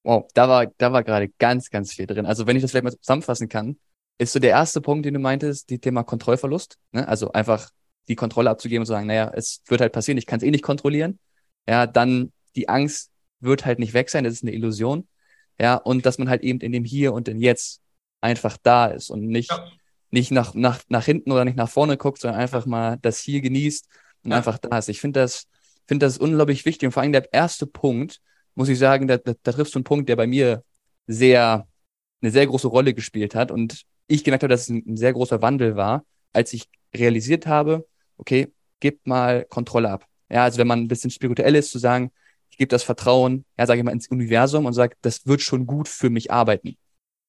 [0.05, 2.25] Wow, da war, da war gerade ganz, ganz viel drin.
[2.25, 3.81] Also wenn ich das vielleicht mal zusammenfassen kann,
[4.17, 6.79] ist so der erste Punkt, den du meintest, die Thema Kontrollverlust.
[6.93, 7.09] Ne?
[7.09, 7.71] Also einfach
[8.07, 10.53] die Kontrolle abzugeben und zu sagen, naja, es wird halt passieren, ich kann es eh
[10.53, 11.19] nicht kontrollieren.
[11.69, 13.11] Ja, dann die Angst
[13.41, 15.09] wird halt nicht weg sein, das ist eine Illusion.
[15.61, 17.83] Ja, und dass man halt eben in dem Hier und dem Jetzt
[18.20, 19.70] einfach da ist und nicht, ja.
[20.11, 23.40] nicht nach, nach, nach hinten oder nicht nach vorne guckt, sondern einfach mal das Hier
[23.40, 23.87] genießt
[24.24, 24.37] und ja.
[24.37, 24.88] einfach da ist.
[24.88, 25.46] Ich finde das,
[25.87, 28.20] finde das unglaublich wichtig und vor allem der erste Punkt,
[28.54, 30.64] muss ich sagen, da, da, da triffst du einen Punkt, der bei mir
[31.07, 31.66] sehr,
[32.20, 35.12] eine sehr große Rolle gespielt hat und ich gemerkt habe, dass es ein, ein sehr
[35.12, 40.04] großer Wandel war, als ich realisiert habe, okay, gib mal Kontrolle ab.
[40.31, 42.11] Ja, also wenn man ein bisschen spirituell ist, zu sagen,
[42.50, 45.66] ich gebe das Vertrauen, ja, sage ich mal, ins Universum und sage, das wird schon
[45.66, 46.76] gut für mich arbeiten.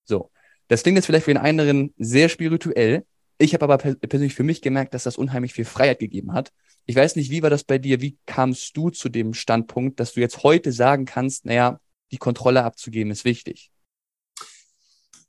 [0.05, 0.31] So.
[0.69, 3.05] Das klingt jetzt vielleicht für den anderen sehr spirituell.
[3.39, 6.51] Ich habe aber persönlich für mich gemerkt, dass das unheimlich viel Freiheit gegeben hat.
[6.85, 8.01] Ich weiß nicht, wie war das bei dir?
[8.01, 11.79] Wie kamst du zu dem Standpunkt, dass du jetzt heute sagen kannst, naja,
[12.11, 13.71] die Kontrolle abzugeben ist wichtig?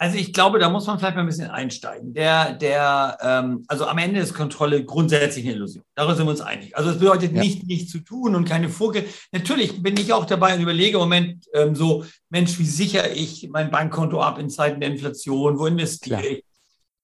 [0.03, 2.15] Also ich glaube, da muss man vielleicht mal ein bisschen einsteigen.
[2.15, 5.85] Der, der, ähm, also am Ende ist Kontrolle grundsätzlich eine Illusion.
[5.95, 6.75] Darüber sind wir uns einig.
[6.75, 7.43] Also es bedeutet ja.
[7.43, 9.05] nicht, nichts zu tun und keine Vorge.
[9.31, 13.51] Natürlich bin ich auch dabei und überlege im Moment ähm, so, Mensch, wie sichere ich
[13.53, 15.59] mein Bankkonto ab in Zeiten der Inflation?
[15.59, 16.33] Wo investiere Klar.
[16.33, 16.45] ich?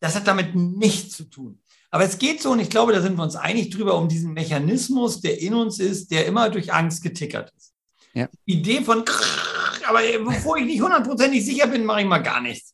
[0.00, 1.58] Das hat damit nichts zu tun.
[1.90, 4.32] Aber es geht so, und ich glaube, da sind wir uns einig drüber, um diesen
[4.32, 7.74] Mechanismus, der in uns ist, der immer durch Angst getickert ist.
[8.14, 8.26] Ja.
[8.46, 9.04] Die Idee von,
[9.86, 12.72] aber bevor ich nicht hundertprozentig sicher bin, mache ich mal gar nichts.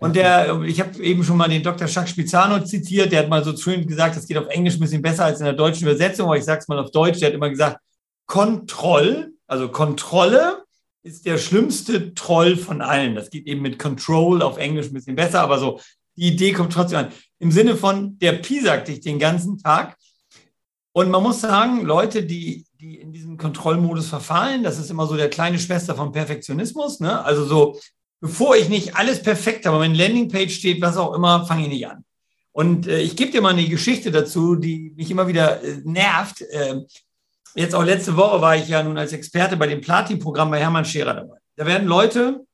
[0.00, 1.86] Und der, ich habe eben schon mal den Dr.
[1.86, 5.02] Jacques Spizano zitiert, der hat mal so schön gesagt, das geht auf Englisch ein bisschen
[5.02, 7.34] besser als in der deutschen Übersetzung, aber ich sage es mal auf Deutsch, der hat
[7.34, 7.78] immer gesagt,
[8.26, 10.64] Kontroll, also Kontrolle
[11.02, 13.14] ist der schlimmste Troll von allen.
[13.14, 15.80] Das geht eben mit Control auf Englisch ein bisschen besser, aber so,
[16.16, 17.08] die Idee kommt trotzdem an.
[17.38, 19.96] Im Sinne von, der Pi sagt dich den ganzen Tag.
[20.92, 25.16] Und man muss sagen, Leute, die, die in diesen Kontrollmodus verfallen, das ist immer so
[25.16, 27.00] der kleine Schwester vom Perfektionismus.
[27.00, 27.22] Ne?
[27.22, 27.78] Also so,
[28.20, 31.88] bevor ich nicht alles perfekt habe, wenn Landingpage steht, was auch immer, fange ich nicht
[31.88, 32.04] an.
[32.52, 36.42] Und äh, ich gebe dir mal eine Geschichte dazu, die mich immer wieder äh, nervt.
[36.42, 36.80] Äh,
[37.54, 40.84] jetzt auch letzte Woche war ich ja nun als Experte bei dem Platin-Programm bei Hermann
[40.84, 41.38] Scherer dabei.
[41.56, 42.44] Da werden Leute,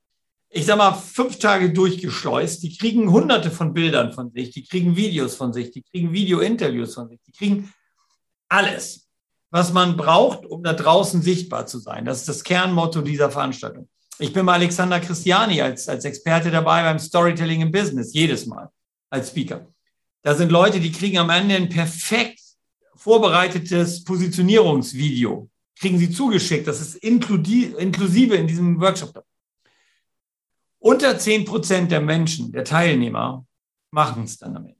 [0.50, 4.96] ich sag mal, fünf Tage durchgeschleust, die kriegen hunderte von Bildern von sich, die kriegen
[4.96, 7.72] Videos von sich, die kriegen Video-Interviews von sich, die kriegen
[8.48, 9.08] alles,
[9.50, 12.04] was man braucht, um da draußen sichtbar zu sein.
[12.04, 13.88] Das ist das Kernmotto dieser Veranstaltung.
[14.18, 18.70] Ich bin bei Alexander Christiani als, als Experte dabei beim Storytelling im Business, jedes Mal
[19.10, 19.66] als Speaker.
[20.22, 22.40] Da sind Leute, die kriegen am Ende ein perfekt
[22.94, 25.48] vorbereitetes Positionierungsvideo.
[25.78, 26.66] Kriegen sie zugeschickt.
[26.66, 29.22] Das ist inklusive in diesem Workshop.
[30.78, 33.44] Unter 10 Prozent der Menschen, der Teilnehmer,
[33.90, 34.76] machen es dann am Ende.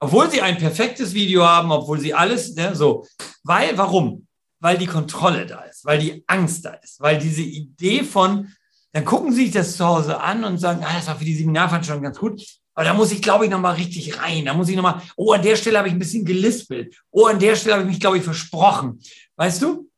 [0.00, 3.06] Obwohl sie ein perfektes Video haben, obwohl sie alles, ne, so.
[3.44, 4.26] Weil, warum?
[4.62, 8.48] Weil die Kontrolle da ist, weil die Angst da ist, weil diese Idee von,
[8.92, 11.34] dann gucken sie sich das zu Hause an und sagen, ah, das war für die
[11.34, 12.40] Seminarveranstaltung ganz gut,
[12.74, 14.46] aber da muss ich, glaube ich, nochmal richtig rein.
[14.46, 16.94] Da muss ich nochmal, oh, an der Stelle habe ich ein bisschen gelispelt.
[17.10, 19.00] Oh, an der Stelle habe ich mich, glaube ich, versprochen.
[19.36, 19.90] Weißt du?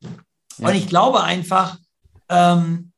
[0.59, 0.69] Ja.
[0.69, 1.79] Und ich glaube einfach,
[2.29, 2.91] ähm,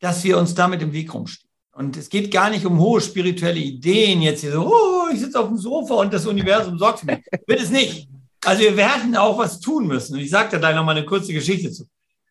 [0.00, 1.48] dass wir uns damit im Weg rumstehen.
[1.74, 5.38] Und es geht gar nicht um hohe spirituelle Ideen, jetzt hier so, oh, ich sitze
[5.38, 7.24] auf dem Sofa und das Universum sorgt für mich.
[7.46, 8.08] Wird es nicht.
[8.44, 10.14] Also wir werden auch was tun müssen.
[10.14, 11.88] Und ich sage da gleich noch mal eine kurze Geschichte zu.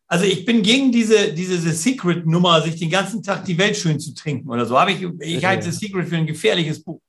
[0.08, 3.98] Also ich bin gegen diese, diese The Secret-Nummer, sich den ganzen Tag die Welt schön
[3.98, 4.78] zu trinken oder so.
[4.78, 7.02] Habe ich, ich halte The Secret für ein gefährliches Buch,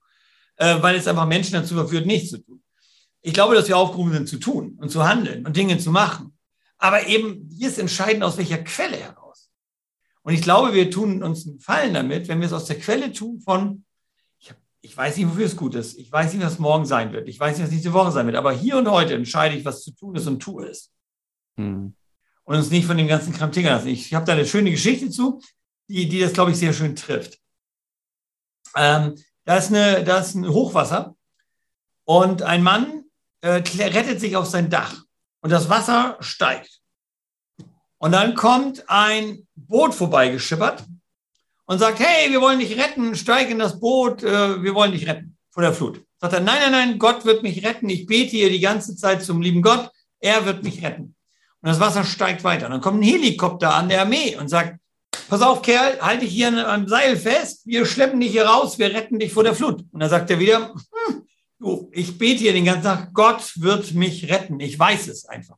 [0.56, 2.62] äh, weil es einfach Menschen dazu verführt, nichts zu tun.
[3.20, 6.36] Ich glaube, dass wir aufgerufen sind zu tun und zu handeln und Dinge zu machen.
[6.78, 9.50] Aber eben, hier ist entscheidend, aus welcher Quelle heraus.
[10.22, 13.12] Und ich glaube, wir tun uns einen Gefallen damit, wenn wir es aus der Quelle
[13.12, 13.84] tun von,
[14.84, 15.96] ich weiß nicht, wofür es gut ist.
[15.96, 17.28] Ich weiß nicht, was morgen sein wird.
[17.28, 18.36] Ich weiß nicht, was nächste Woche sein wird.
[18.36, 20.90] Aber hier und heute entscheide ich, was zu tun ist und tue es.
[21.56, 21.94] Hm.
[22.44, 23.88] Und uns nicht von dem ganzen Kram tingern lassen.
[23.88, 25.40] Ich habe da eine schöne Geschichte zu,
[25.88, 27.38] die, die das, glaube ich, sehr schön trifft.
[28.74, 29.14] Ähm,
[29.44, 31.14] da, ist eine, da ist ein Hochwasser
[32.04, 33.04] und ein Mann
[33.40, 35.04] äh, rettet sich auf sein Dach
[35.42, 36.80] und das Wasser steigt.
[37.98, 40.84] Und dann kommt ein Boot vorbeigeschippert
[41.72, 45.08] und sagt, hey, wir wollen dich retten, steig in das Boot, äh, wir wollen dich
[45.08, 46.02] retten vor der Flut.
[46.20, 47.88] Sagt er, nein, nein, nein, Gott wird mich retten.
[47.88, 51.14] Ich bete hier die ganze Zeit zum lieben Gott, er wird mich retten.
[51.62, 52.66] Und das Wasser steigt weiter.
[52.66, 54.78] Und dann kommt ein Helikopter an der Armee und sagt,
[55.30, 58.92] pass auf, Kerl, halte dich hier am Seil fest, wir schleppen dich hier raus, wir
[58.92, 59.82] retten dich vor der Flut.
[59.92, 60.74] Und dann sagt er wieder,
[61.06, 61.22] hm,
[61.58, 64.60] du, ich bete hier den ganzen Tag, Gott wird mich retten.
[64.60, 65.56] Ich weiß es einfach.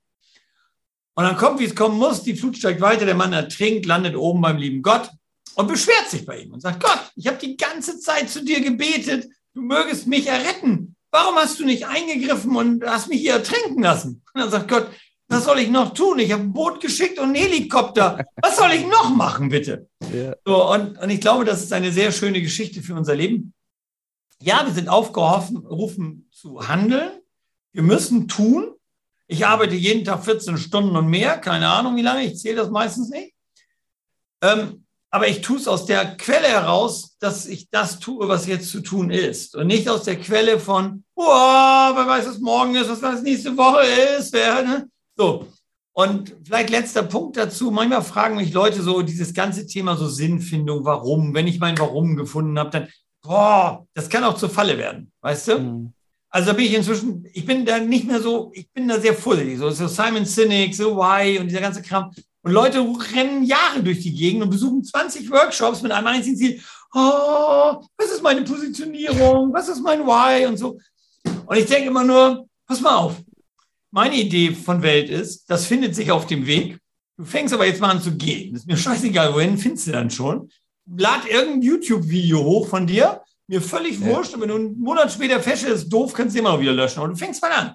[1.17, 4.15] Und dann kommt, wie es kommen muss, die Flut steigt weiter, der Mann ertrinkt, landet
[4.15, 5.11] oben beim lieben Gott
[5.55, 8.61] und beschwert sich bei ihm und sagt, Gott, ich habe die ganze Zeit zu dir
[8.61, 10.97] gebetet, du mögest mich erretten.
[11.11, 14.23] Warum hast du nicht eingegriffen und hast mich hier ertrinken lassen?
[14.35, 14.89] Und dann sagt Gott,
[15.29, 16.19] was soll ich noch tun?
[16.19, 18.25] Ich habe ein Boot geschickt und einen Helikopter.
[18.43, 19.89] Was soll ich noch machen, bitte?
[20.13, 20.35] Ja.
[20.45, 23.55] So, und, und ich glaube, das ist eine sehr schöne Geschichte für unser Leben.
[24.41, 27.11] Ja, wir sind aufgerufen zu handeln.
[27.73, 28.75] Wir müssen tun.
[29.27, 31.39] Ich arbeite jeden Tag 14 Stunden und mehr.
[31.39, 32.25] Keine Ahnung, wie lange.
[32.25, 33.35] Ich zähle das meistens nicht.
[34.43, 34.84] Ähm,
[35.15, 38.81] aber ich tue es aus der Quelle heraus, dass ich das tue, was jetzt zu
[38.81, 39.55] tun ist.
[39.55, 43.57] Und nicht aus der Quelle von, oh, wer weiß, was morgen ist, was weiß nächste
[43.57, 43.87] Woche
[44.19, 44.33] ist.
[44.33, 44.89] Wer, ne?
[45.17, 45.47] So.
[45.93, 47.71] Und vielleicht letzter Punkt dazu.
[47.71, 51.33] Manchmal fragen mich Leute so dieses ganze Thema so Sinnfindung, warum.
[51.33, 52.89] Wenn ich mein Warum gefunden habe, dann
[53.23, 55.59] boah, das kann auch zur Falle werden, weißt du?
[55.61, 55.93] Mhm.
[56.29, 59.15] Also da bin ich inzwischen, ich bin da nicht mehr so, ich bin da sehr
[59.15, 59.61] vorsichtig.
[59.61, 62.11] So, so Simon Sinek, so Why und dieser ganze Kram.
[62.45, 66.61] Und Leute rennen Jahre durch die Gegend und besuchen 20 Workshops mit einem einzigen Ziel.
[66.95, 69.51] Oh, was ist meine Positionierung?
[69.53, 70.47] Was ist mein Why?
[70.47, 70.79] Und so.
[71.47, 73.17] Und ich denke immer nur, pass mal auf.
[73.91, 76.79] Meine Idee von Welt ist, das findet sich auf dem Weg.
[77.17, 78.55] Du fängst aber jetzt mal an zu gehen.
[78.55, 80.51] Ist mir scheißegal, wohin findest du dann schon.
[80.87, 84.07] Lad irgendein YouTube-Video hoch von dir mir völlig ja.
[84.07, 84.35] wurscht.
[84.35, 86.99] Und wenn du einen Monat später feststellst, doof, kannst du immer noch wieder löschen.
[86.99, 87.75] Aber du fängst mal an.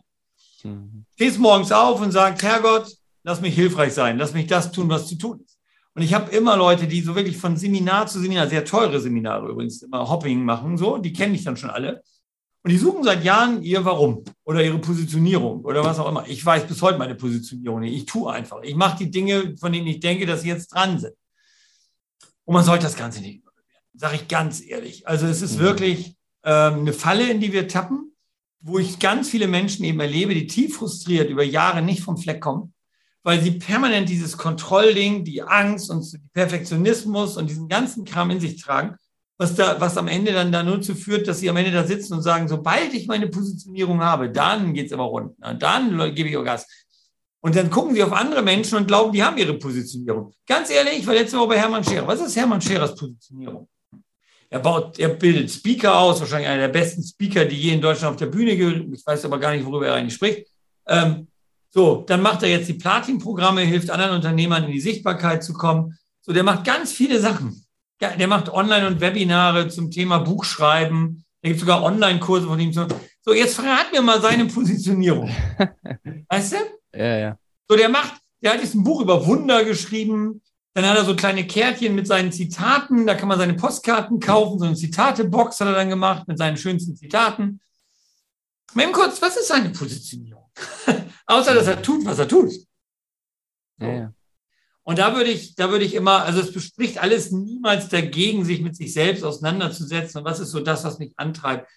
[0.64, 1.06] Mhm.
[1.16, 4.18] Stehst morgens auf und sagst, Herrgott, lass mich hilfreich sein.
[4.18, 5.58] Lass mich das tun, was zu tun ist.
[5.96, 9.50] Und ich habe immer Leute, die so wirklich von Seminar zu Seminar, sehr teure Seminare
[9.50, 12.02] übrigens, immer Hopping machen, so, die kenne ich dann schon alle.
[12.64, 16.26] Und die suchen seit Jahren ihr Warum oder ihre Positionierung oder was auch immer.
[16.28, 17.96] Ich weiß bis heute meine Positionierung nicht.
[17.96, 18.62] Ich tue einfach.
[18.64, 21.14] Ich mache die Dinge, von denen ich denke, dass sie jetzt dran sind.
[22.46, 23.44] Und man sollte das Ganze nicht
[24.00, 25.08] sage ich ganz ehrlich.
[25.08, 25.60] Also es ist mhm.
[25.60, 28.16] wirklich ähm, eine Falle, in die wir tappen,
[28.62, 32.42] wo ich ganz viele Menschen eben erlebe, die tief frustriert über Jahre nicht vom Fleck
[32.42, 32.74] kommen,
[33.24, 38.62] weil sie permanent dieses Kontrollding, die Angst und Perfektionismus und diesen ganzen Kram in sich
[38.62, 38.96] tragen,
[39.38, 41.86] was, da, was am Ende dann da nur zu führt, dass sie am Ende da
[41.86, 45.34] sitzen und sagen, sobald ich meine Positionierung habe, dann geht es aber rund.
[45.60, 46.68] Dann gebe ich auch Gas.
[47.42, 50.34] Und dann gucken sie auf andere Menschen und glauben, die haben ihre Positionierung.
[50.46, 52.06] Ganz ehrlich, ich war letzte Woche bei Hermann Scherer.
[52.06, 53.70] Was ist Hermann Scherers Positionierung?
[54.50, 58.14] Er baut, er bildet Speaker aus, wahrscheinlich einer der besten Speaker, die je in Deutschland
[58.14, 58.86] auf der Bühne gehört.
[58.92, 60.48] Ich weiß aber gar nicht, worüber er eigentlich spricht.
[60.88, 61.28] Ähm,
[61.72, 65.98] so, dann macht er jetzt die Platin-Programme, hilft anderen Unternehmern in die Sichtbarkeit zu kommen.
[66.22, 67.64] So, der macht ganz viele Sachen.
[68.02, 71.26] Ja, der macht Online- und Webinare zum Thema Buchschreiben.
[71.42, 72.74] Da gibt sogar Online-Kurse von ihm.
[72.74, 75.30] So, jetzt verrat mir mal seine Positionierung.
[76.30, 76.58] weißt du?
[76.98, 77.38] Ja, ja.
[77.68, 80.42] So, der macht, der hat jetzt ein Buch über Wunder geschrieben.
[80.74, 84.60] Dann hat er so kleine Kärtchen mit seinen Zitaten, da kann man seine Postkarten kaufen,
[84.60, 87.60] so eine Zitate-Box hat er dann gemacht mit seinen schönsten Zitaten.
[88.74, 90.50] Mal kurz, was ist seine Positionierung?
[91.26, 92.52] Außer, dass er tut, was er tut.
[93.80, 93.86] So.
[93.86, 94.14] Ja.
[94.84, 98.62] Und da würde ich, da würde ich immer, also es bespricht alles niemals dagegen, sich
[98.62, 100.20] mit sich selbst auseinanderzusetzen.
[100.20, 101.70] Und was ist so das, was mich antreibt?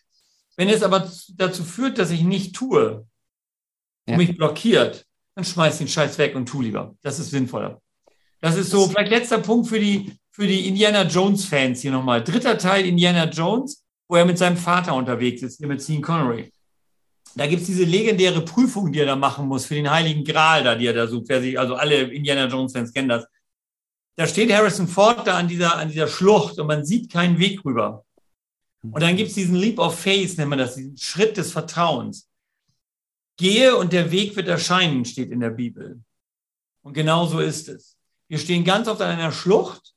[0.56, 3.06] Wenn es aber dazu führt, dass ich nicht tue,
[4.08, 4.16] ja.
[4.16, 6.96] mich blockiert, dann schmeiß den Scheiß weg und tu lieber.
[7.02, 7.80] Das ist sinnvoller.
[8.40, 12.24] Das ist so, vielleicht letzter Punkt für die, für die Indiana Jones-Fans hier nochmal.
[12.24, 16.51] Dritter Teil Indiana Jones, wo er mit seinem Vater unterwegs ist, hier mit Sean Connery.
[17.34, 20.64] Da gibt es diese legendäre Prüfung, die er da machen muss für den Heiligen Gral,
[20.64, 21.28] da, die er da sucht.
[21.28, 23.26] Wer sich, also alle Indiana Jones-Fans kennen das.
[24.16, 27.64] Da steht Harrison Ford da an dieser, an dieser Schlucht und man sieht keinen Weg
[27.64, 28.04] rüber.
[28.82, 32.28] Und dann gibt es diesen Leap of Faith, nennt man das, diesen Schritt des Vertrauens.
[33.38, 36.00] Gehe und der Weg wird erscheinen, steht in der Bibel.
[36.82, 37.96] Und genau so ist es.
[38.28, 39.91] Wir stehen ganz oft an einer Schlucht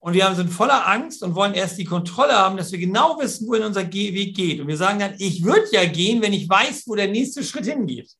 [0.00, 3.48] und wir sind voller Angst und wollen erst die Kontrolle haben, dass wir genau wissen,
[3.48, 4.60] wohin unser Weg geht.
[4.60, 7.66] Und wir sagen dann, ich würde ja gehen, wenn ich weiß, wo der nächste Schritt
[7.66, 8.10] hingeht.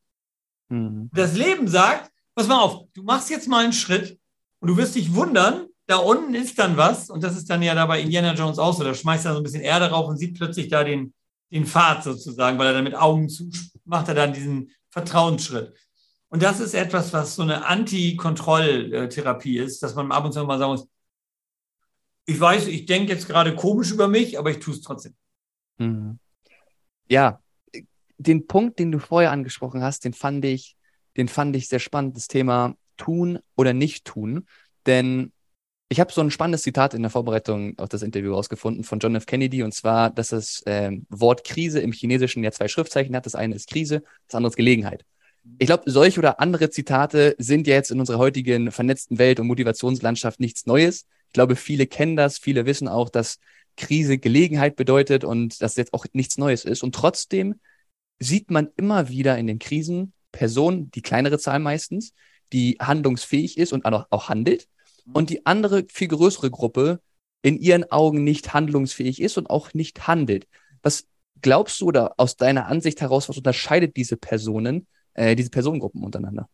[0.67, 1.09] Mhm.
[1.13, 4.19] Das Leben sagt, pass mal auf, du machst jetzt mal einen Schritt
[4.59, 7.73] und du wirst dich wundern, da unten ist dann was, und das ist dann ja
[7.73, 10.17] da bei Indiana Jones auch so, da schmeißt er so ein bisschen Erde rauf und
[10.17, 11.13] sieht plötzlich da den,
[11.51, 13.49] den Pfad sozusagen, weil er dann mit Augen zu,
[13.85, 15.73] macht er dann diesen Vertrauensschritt.
[16.27, 20.59] Und das ist etwas, was so eine Anti-Kontrolltherapie ist, dass man ab und zu mal
[20.59, 20.87] sagen muss,
[22.29, 25.15] ich weiß, ich denke jetzt gerade komisch über mich, aber ich tue es trotzdem.
[25.79, 26.19] Mhm.
[27.07, 27.41] Ja,
[28.17, 30.75] den Punkt, den du vorher angesprochen hast, den fand ich,
[31.17, 34.45] den fand ich sehr spannend, das Thema tun oder nicht tun.
[34.85, 35.31] Denn
[35.87, 39.15] ich habe so ein spannendes Zitat in der Vorbereitung auf das Interview rausgefunden von John
[39.15, 39.25] F.
[39.25, 43.25] Kennedy, und zwar, dass das ähm, Wort Krise im Chinesischen ja zwei Schriftzeichen hat.
[43.25, 45.03] Das eine ist Krise, das andere ist Gelegenheit.
[45.57, 49.47] Ich glaube, solche oder andere Zitate sind ja jetzt in unserer heutigen vernetzten Welt und
[49.47, 51.07] Motivationslandschaft nichts Neues.
[51.29, 53.37] Ich glaube, viele kennen das, viele wissen auch, dass
[53.77, 56.81] Krise Gelegenheit bedeutet und dass jetzt auch nichts Neues ist.
[56.81, 57.59] Und trotzdem
[58.17, 62.13] sieht man immer wieder in den Krisen Personen, die kleinere Zahl meistens,
[62.51, 64.67] die handlungsfähig ist und auch, handelt.
[65.13, 66.99] Und die andere, viel größere Gruppe
[67.43, 70.47] in ihren Augen nicht handlungsfähig ist und auch nicht handelt.
[70.81, 71.07] Was
[71.41, 76.49] glaubst du oder aus deiner Ansicht heraus, was unterscheidet diese Personen äh, diese Personengruppen untereinander?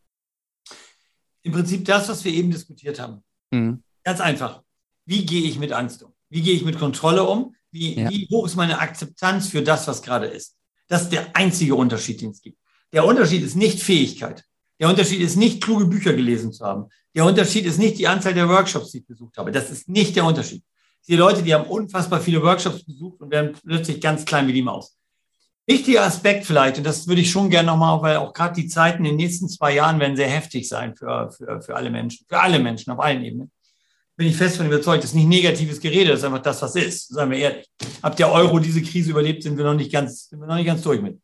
[1.44, 3.24] Im Prinzip das, was wir eben diskutiert haben.
[3.52, 3.84] Mhm.
[4.06, 4.62] Ganz einfach.
[5.06, 6.14] Wie gehe ich mit Angst um?
[6.30, 7.56] Wie gehe ich mit Kontrolle um?
[7.72, 8.10] Wie, ja.
[8.10, 10.56] wie hoch ist meine Akzeptanz für das, was gerade ist?
[10.88, 12.60] Das ist der einzige Unterschied, den es gibt.
[12.94, 14.46] Der Unterschied ist nicht Fähigkeit.
[14.80, 16.86] Der Unterschied ist nicht, kluge Bücher gelesen zu haben.
[17.16, 19.52] Der Unterschied ist nicht die Anzahl der Workshops, die ich besucht habe.
[19.52, 20.64] Das ist nicht der Unterschied.
[21.08, 24.62] Die Leute, die haben unfassbar viele Workshops besucht und werden plötzlich ganz klein wie die
[24.62, 24.98] Maus.
[25.68, 29.00] Wichtiger Aspekt vielleicht, und das würde ich schon gerne nochmal, weil auch gerade die Zeiten
[29.00, 32.40] in den nächsten zwei Jahren werden sehr heftig sein für, für, für alle Menschen, für
[32.40, 33.52] alle Menschen auf allen Ebenen.
[34.18, 36.76] Bin ich fest von überzeugt, das ist nicht negatives Gerede, das ist einfach das, was
[36.76, 37.10] ist.
[37.10, 37.68] Seien wir ehrlich.
[38.02, 40.66] Habt der Euro diese Krise überlebt, sind wir noch nicht ganz, sind wir noch nicht
[40.66, 41.20] ganz durch mit.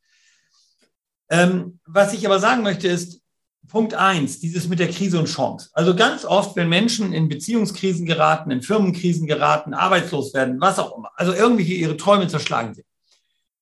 [1.30, 3.22] Ähm, was ich aber sagen möchte, ist,
[3.70, 5.70] Punkt eins, dieses mit der Krise und Chance.
[5.72, 10.98] Also ganz oft, wenn Menschen in Beziehungskrisen geraten, in Firmenkrisen geraten, arbeitslos werden, was auch
[10.98, 12.86] immer, also irgendwie ihre Träume zerschlagen sind,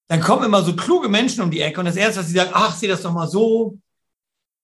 [0.08, 2.50] dann kommen immer so kluge Menschen um die Ecke und das Erste, was sie sagen,
[2.54, 3.78] ach, sehe das doch mal so,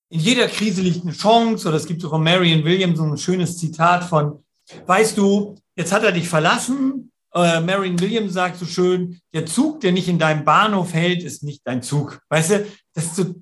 [0.10, 3.18] in jeder Krise liegt eine Chance, oder es gibt so von Marion Williams so ein
[3.18, 4.44] schönes Zitat von,
[4.86, 9.82] weißt du, jetzt hat er dich verlassen, äh, Marion Williams sagt so schön, der Zug,
[9.82, 12.20] der nicht in deinem Bahnhof hält, ist nicht dein Zug.
[12.30, 13.36] Weißt du, das ist so,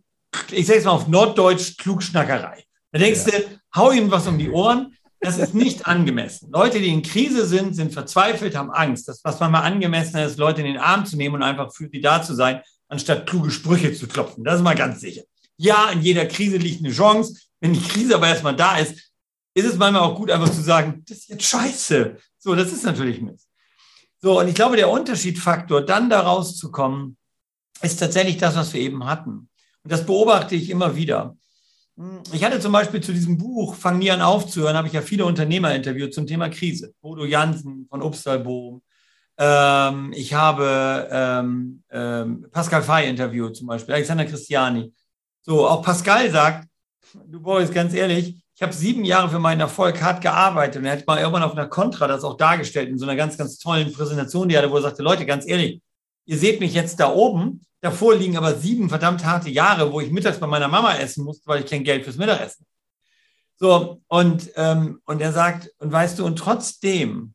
[0.51, 2.63] ich sage es mal auf Norddeutsch, Klugschnackerei.
[2.91, 3.39] Da denkst ja.
[3.39, 4.95] du, hau ihm was um die Ohren.
[5.19, 6.49] Das ist nicht angemessen.
[6.51, 9.07] Leute, die in Krise sind, sind verzweifelt, haben Angst.
[9.07, 12.01] Das, was manchmal angemessen ist, Leute in den Arm zu nehmen und einfach für sie
[12.01, 14.43] da zu sein, anstatt kluge Sprüche zu klopfen.
[14.43, 15.21] Das ist mal ganz sicher.
[15.57, 17.39] Ja, in jeder Krise liegt eine Chance.
[17.61, 19.12] Wenn die Krise aber erstmal da ist,
[19.53, 22.17] ist es manchmal auch gut, einfach zu sagen, das ist jetzt scheiße.
[22.37, 23.47] So, das ist natürlich Mist.
[24.21, 27.17] So, und ich glaube, der Unterschiedfaktor, dann da rauszukommen,
[27.81, 29.49] ist tatsächlich das, was wir eben hatten.
[29.83, 31.35] Und das beobachte ich immer wieder.
[32.31, 35.25] Ich hatte zum Beispiel zu diesem Buch Fang nie an aufzuhören, habe ich ja viele
[35.25, 36.93] Unternehmer interviewt zum Thema Krise.
[37.01, 38.81] Bodo Jansen von Obstalboom.
[39.37, 44.93] Ähm, ich habe ähm, ähm, Pascal Fay interviewt zum Beispiel, Alexander Christiani.
[45.41, 46.67] So, auch Pascal sagt,
[47.27, 50.93] du Boris, ganz ehrlich, ich habe sieben Jahre für meinen Erfolg hart gearbeitet und er
[50.93, 53.91] hat mal irgendwann auf einer Contra das auch dargestellt in so einer ganz, ganz tollen
[53.91, 55.81] Präsentation, die er hatte, wo er sagte, Leute, ganz ehrlich,
[56.23, 60.11] ihr seht mich jetzt da oben, davor liegen aber sieben verdammt harte Jahre, wo ich
[60.11, 62.65] mittags bei meiner Mama essen musste, weil ich kein Geld fürs Mittagessen.
[63.57, 67.33] So, und, ähm, und er sagt, und weißt du, und trotzdem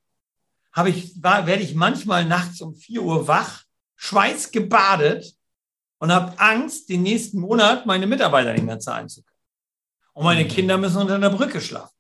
[0.73, 3.65] habe ich, war, werde ich manchmal nachts um vier Uhr wach,
[3.97, 5.35] schweißgebadet
[5.99, 9.28] und habe Angst, den nächsten Monat meine Mitarbeiter nicht mehr zahlen zu können.
[10.19, 10.49] Und meine.
[10.49, 11.95] Kinder müssen unter einer Brücke schlafen.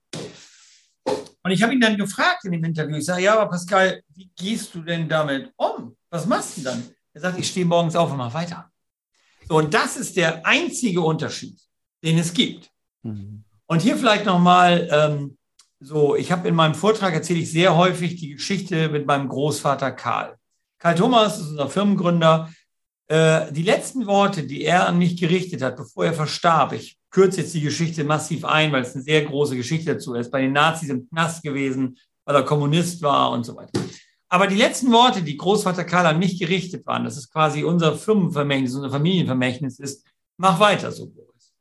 [1.04, 4.28] Und ich habe ihn dann gefragt in dem Interview, ich sage, ja, aber Pascal, wie
[4.36, 5.96] gehst du denn damit um?
[6.10, 6.82] Was machst du dann?
[7.14, 8.72] Er sagt, ich stehe morgens auf und mache weiter.
[9.48, 11.60] So, und das ist der einzige Unterschied,
[12.02, 12.72] den es gibt.
[13.04, 13.44] Mhm.
[13.66, 15.38] Und hier vielleicht nochmal, ähm,
[15.78, 19.92] so, ich habe in meinem Vortrag erzähle ich sehr häufig die Geschichte mit meinem Großvater
[19.92, 20.36] Karl.
[20.80, 22.52] Karl Thomas ist unser Firmengründer.
[23.06, 27.40] Äh, die letzten Worte, die er an mich gerichtet hat, bevor er verstarb, ich kürze
[27.40, 30.30] jetzt die Geschichte massiv ein, weil es eine sehr große Geschichte dazu ist.
[30.30, 33.80] Bei den Nazis im Knast gewesen, weil er Kommunist war und so weiter.
[34.28, 37.96] Aber die letzten Worte, die Großvater Karl an mich gerichtet waren, das ist quasi unser
[37.96, 41.54] Firmenvermächtnis, unser Familienvermächtnis, ist, mach weiter so, Boris.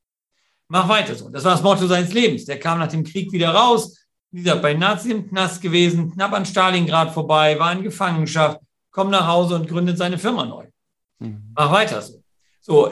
[0.68, 1.30] Mach weiter so.
[1.30, 2.44] Das war das Motto seines Lebens.
[2.44, 3.98] Der kam nach dem Krieg wieder raus,
[4.32, 8.60] wie gesagt, bei Nazis im Knast gewesen, knapp an Stalingrad vorbei, war in Gefangenschaft,
[8.92, 10.68] kommt nach Hause und gründet seine Firma neu.
[11.20, 11.54] Mhm.
[11.56, 12.22] Mach weiter so.
[12.68, 12.92] So,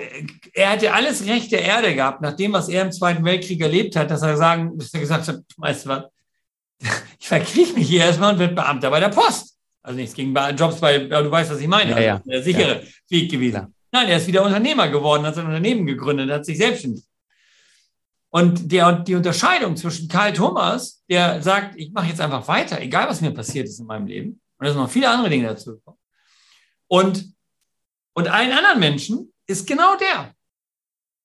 [0.54, 3.98] er hätte alles Recht der Erde gehabt, nach dem, was er im Zweiten Weltkrieg erlebt
[3.98, 6.04] hat, dass er sagen, dass er gesagt hat, weißt du was,
[7.20, 9.58] ich verkriege mich hier erstmal und werde Beamter bei der Post.
[9.82, 11.92] Also nichts gegen Jobs bei, du weißt, was ich meine.
[11.92, 12.14] Ja, ja.
[12.14, 12.88] Also der sichere ja.
[13.10, 13.52] Weg gewesen.
[13.52, 13.72] Klar.
[13.92, 17.04] Nein, er ist wieder Unternehmer geworden, hat sein Unternehmen gegründet, hat sich selbstständig.
[18.30, 23.10] Und der, die Unterscheidung zwischen Karl Thomas, der sagt, ich mache jetzt einfach weiter, egal
[23.10, 25.76] was mir passiert ist in meinem Leben, und da sind noch viele andere Dinge dazu
[25.76, 25.98] gekommen,
[26.88, 27.34] und,
[28.14, 30.34] und allen anderen Menschen, ist genau der.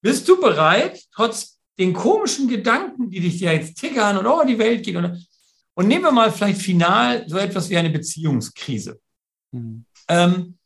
[0.03, 4.59] Bist du bereit, trotz den komischen Gedanken, die dich ja jetzt tickern und oh, die
[4.59, 5.27] Welt geht und,
[5.75, 9.01] und nehmen wir mal vielleicht final so etwas wie eine Beziehungskrise,
[9.53, 9.85] mhm.
[10.09, 10.59] ähm,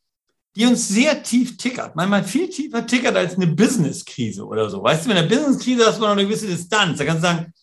[0.55, 4.81] die uns sehr tief tickert, manchmal viel tiefer tickert als eine Businesskrise oder so.
[4.81, 6.97] Weißt du, in einer Businesskrise hast du noch eine gewisse Distanz.
[6.97, 7.53] Da kannst du sagen,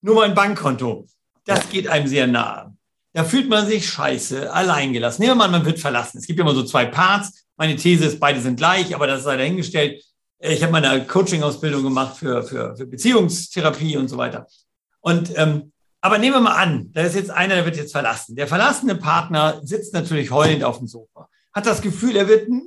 [0.00, 1.06] nur mein Bankkonto,
[1.44, 2.76] das geht einem sehr nahe.
[3.14, 5.22] Da fühlt man sich scheiße, alleingelassen.
[5.22, 6.18] Nehmen wir mal, man wird verlassen.
[6.18, 7.44] Es gibt immer so zwei Parts.
[7.56, 10.02] Meine These ist, beide sind gleich, aber das sei dahingestellt.
[10.38, 14.46] Ich habe meine Coaching-Ausbildung gemacht für, für, für Beziehungstherapie und so weiter.
[15.00, 15.72] Und ähm,
[16.04, 18.34] aber nehmen wir mal an, da ist jetzt einer, der wird jetzt verlassen.
[18.34, 22.62] Der verlassene Partner sitzt natürlich heulend auf dem Sofa, hat das Gefühl, er wird nie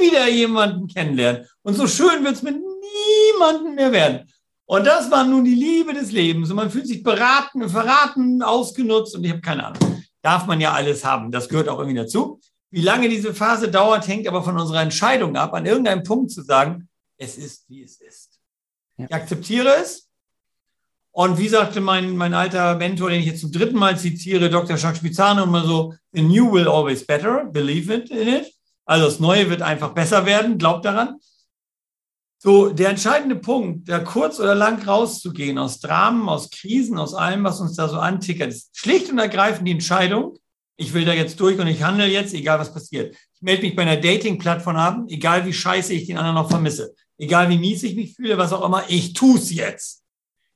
[0.00, 1.46] wieder jemanden kennenlernen.
[1.62, 4.30] Und so schön wird es mit niemandem mehr werden.
[4.66, 6.50] Und das war nun die Liebe des Lebens.
[6.50, 10.02] Und man fühlt sich beraten, verraten, ausgenutzt und ich habe keine Ahnung.
[10.22, 11.30] Darf man ja alles haben.
[11.30, 12.40] Das gehört auch irgendwie dazu.
[12.70, 16.42] Wie lange diese Phase dauert, hängt aber von unserer Entscheidung ab, an irgendeinem Punkt zu
[16.42, 16.88] sagen,
[17.18, 18.40] es ist, wie es ist.
[18.96, 19.06] Ja.
[19.06, 20.08] Ich akzeptiere es.
[21.10, 24.76] Und wie sagte mein, mein alter Mentor, den ich jetzt zum dritten Mal zitiere, Dr.
[24.76, 28.52] Jacques Spizzano, immer so, the new will always better, believe it in it.
[28.86, 31.18] Also das Neue wird einfach besser werden, glaubt daran.
[32.44, 37.44] So, der entscheidende Punkt, da kurz oder lang rauszugehen aus Dramen, aus Krisen, aus allem,
[37.44, 40.36] was uns da so antickert, ist schlicht und ergreifend die Entscheidung,
[40.76, 43.14] ich will da jetzt durch und ich handle jetzt, egal was passiert.
[43.36, 46.96] Ich melde mich bei einer Dating-Plattform an, egal wie scheiße ich den anderen noch vermisse.
[47.16, 50.02] Egal wie mies ich mich fühle, was auch immer, ich tue es jetzt.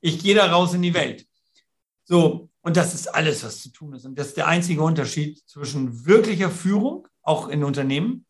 [0.00, 1.24] Ich gehe da raus in die Welt.
[2.04, 4.04] So, Und das ist alles, was zu tun ist.
[4.06, 8.25] Und das ist der einzige Unterschied zwischen wirklicher Führung, auch in Unternehmen,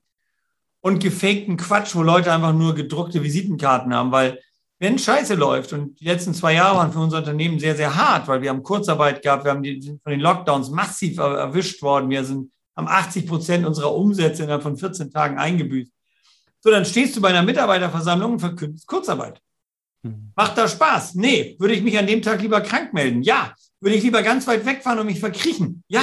[0.86, 4.40] und gefakten Quatsch, wo Leute einfach nur gedruckte Visitenkarten haben, weil
[4.78, 8.28] wenn Scheiße läuft und die letzten zwei Jahre waren für unser Unternehmen sehr, sehr hart,
[8.28, 12.08] weil wir haben Kurzarbeit gehabt, wir haben die, sind von den Lockdowns massiv erwischt worden,
[12.08, 15.90] wir sind, haben 80 Prozent unserer Umsätze innerhalb von 14 Tagen eingebüßt.
[16.60, 19.42] So, dann stehst du bei einer Mitarbeiterversammlung und verkündest Kurzarbeit.
[20.04, 20.30] Mhm.
[20.36, 21.16] Macht das Spaß?
[21.16, 21.56] Nee.
[21.58, 23.22] Würde ich mich an dem Tag lieber krank melden?
[23.22, 23.56] Ja.
[23.80, 25.82] Würde ich lieber ganz weit wegfahren und mich verkriechen?
[25.88, 26.02] Ja.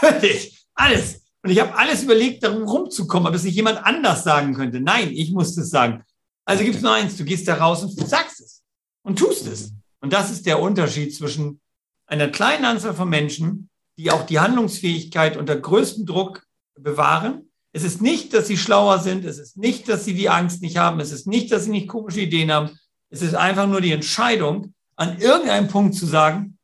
[0.22, 0.66] Ich.
[0.74, 1.21] Alles.
[1.42, 4.80] Und ich habe alles überlegt, darum rumzukommen, ob es nicht jemand anders sagen könnte.
[4.80, 6.04] Nein, ich musste es sagen.
[6.44, 8.62] Also gibt es nur eins, du gehst da raus und sagst es
[9.02, 9.72] und tust es.
[10.00, 11.60] Und das ist der Unterschied zwischen
[12.06, 16.44] einer kleinen Anzahl von Menschen, die auch die Handlungsfähigkeit unter größtem Druck
[16.78, 17.50] bewahren.
[17.72, 20.76] Es ist nicht, dass sie schlauer sind, es ist nicht, dass sie die Angst nicht
[20.76, 22.78] haben, es ist nicht, dass sie nicht komische Ideen haben.
[23.10, 26.58] Es ist einfach nur die Entscheidung, an irgendeinem Punkt zu sagen,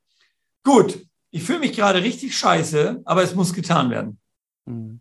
[0.64, 4.18] gut, ich fühle mich gerade richtig scheiße, aber es muss getan werden.
[4.68, 5.00] Hm.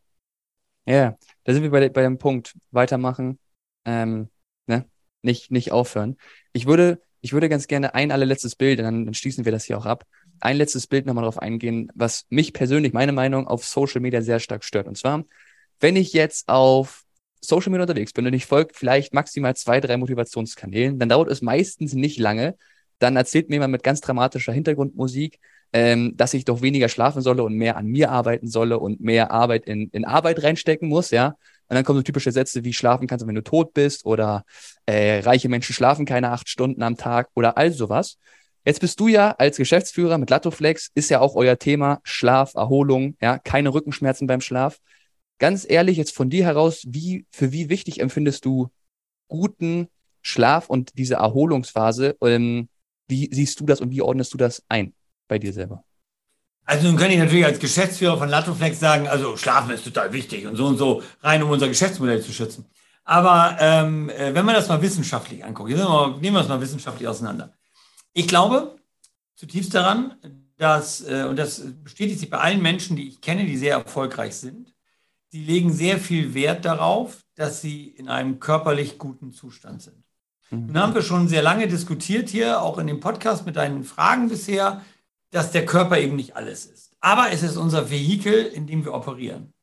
[0.86, 2.56] Ja, da sind wir bei, bei dem Punkt.
[2.72, 3.40] Weitermachen,
[3.86, 4.30] ähm,
[4.68, 4.86] ne?
[5.22, 6.16] Nicht, nicht aufhören.
[6.54, 9.78] Ich würde, ich würde ganz gerne ein allerletztes Bild, dann, dann schließen wir das hier
[9.78, 10.06] auch ab.
[10.40, 14.40] Ein letztes Bild nochmal darauf eingehen, was mich persönlich, meine Meinung, auf Social Media sehr
[14.40, 14.88] stark stört.
[14.88, 15.26] Und zwar,
[15.80, 17.04] wenn ich jetzt auf
[17.42, 21.42] Social Media unterwegs bin und ich folge vielleicht maximal zwei, drei Motivationskanälen, dann dauert es
[21.42, 22.56] meistens nicht lange.
[23.00, 25.40] Dann erzählt mir jemand mit ganz dramatischer Hintergrundmusik,
[25.74, 29.32] ähm, dass ich doch weniger schlafen solle und mehr an mir arbeiten solle und mehr
[29.32, 31.36] Arbeit in, in Arbeit reinstecken muss, ja.
[31.70, 34.46] Und dann kommen so typische Sätze wie schlafen kannst du, wenn du tot bist oder
[34.86, 38.18] äh, reiche Menschen schlafen keine acht Stunden am Tag oder all sowas.
[38.64, 43.16] Jetzt bist du ja als Geschäftsführer mit Lattoflex, ist ja auch euer Thema Schlaf, Erholung,
[43.22, 44.80] ja, keine Rückenschmerzen beim Schlaf.
[45.40, 48.70] Ganz ehrlich, jetzt von dir heraus, wie, für wie wichtig empfindest du
[49.28, 49.88] guten
[50.22, 52.18] Schlaf und diese Erholungsphase?
[52.22, 52.70] Ähm,
[53.08, 54.94] wie siehst du das und wie ordnest du das ein?
[55.28, 55.84] Bei dir selber?
[56.66, 60.46] Also nun kann ich natürlich als Geschäftsführer von Latoflex sagen, also Schlafen ist total wichtig
[60.46, 62.66] und so und so, rein um unser Geschäftsmodell zu schützen.
[63.06, 66.60] Aber ähm, äh, wenn man das mal wissenschaftlich anguckt, nehmen wir, nehmen wir das mal
[66.60, 67.54] wissenschaftlich auseinander.
[68.12, 68.76] Ich glaube
[69.36, 70.16] zutiefst daran,
[70.58, 74.36] dass, äh, und das bestätigt sich bei allen Menschen, die ich kenne, die sehr erfolgreich
[74.36, 74.74] sind,
[75.32, 80.04] die legen sehr viel Wert darauf, dass sie in einem körperlich guten Zustand sind.
[80.50, 80.68] Mhm.
[80.68, 84.30] Nun haben wir schon sehr lange diskutiert hier, auch in dem Podcast mit deinen Fragen
[84.30, 84.82] bisher,
[85.32, 86.96] dass der Körper eben nicht alles ist.
[87.00, 89.54] Aber es ist unser Vehikel, in dem wir operieren.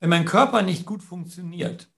[0.00, 1.88] Wenn mein Körper nicht gut funktioniert,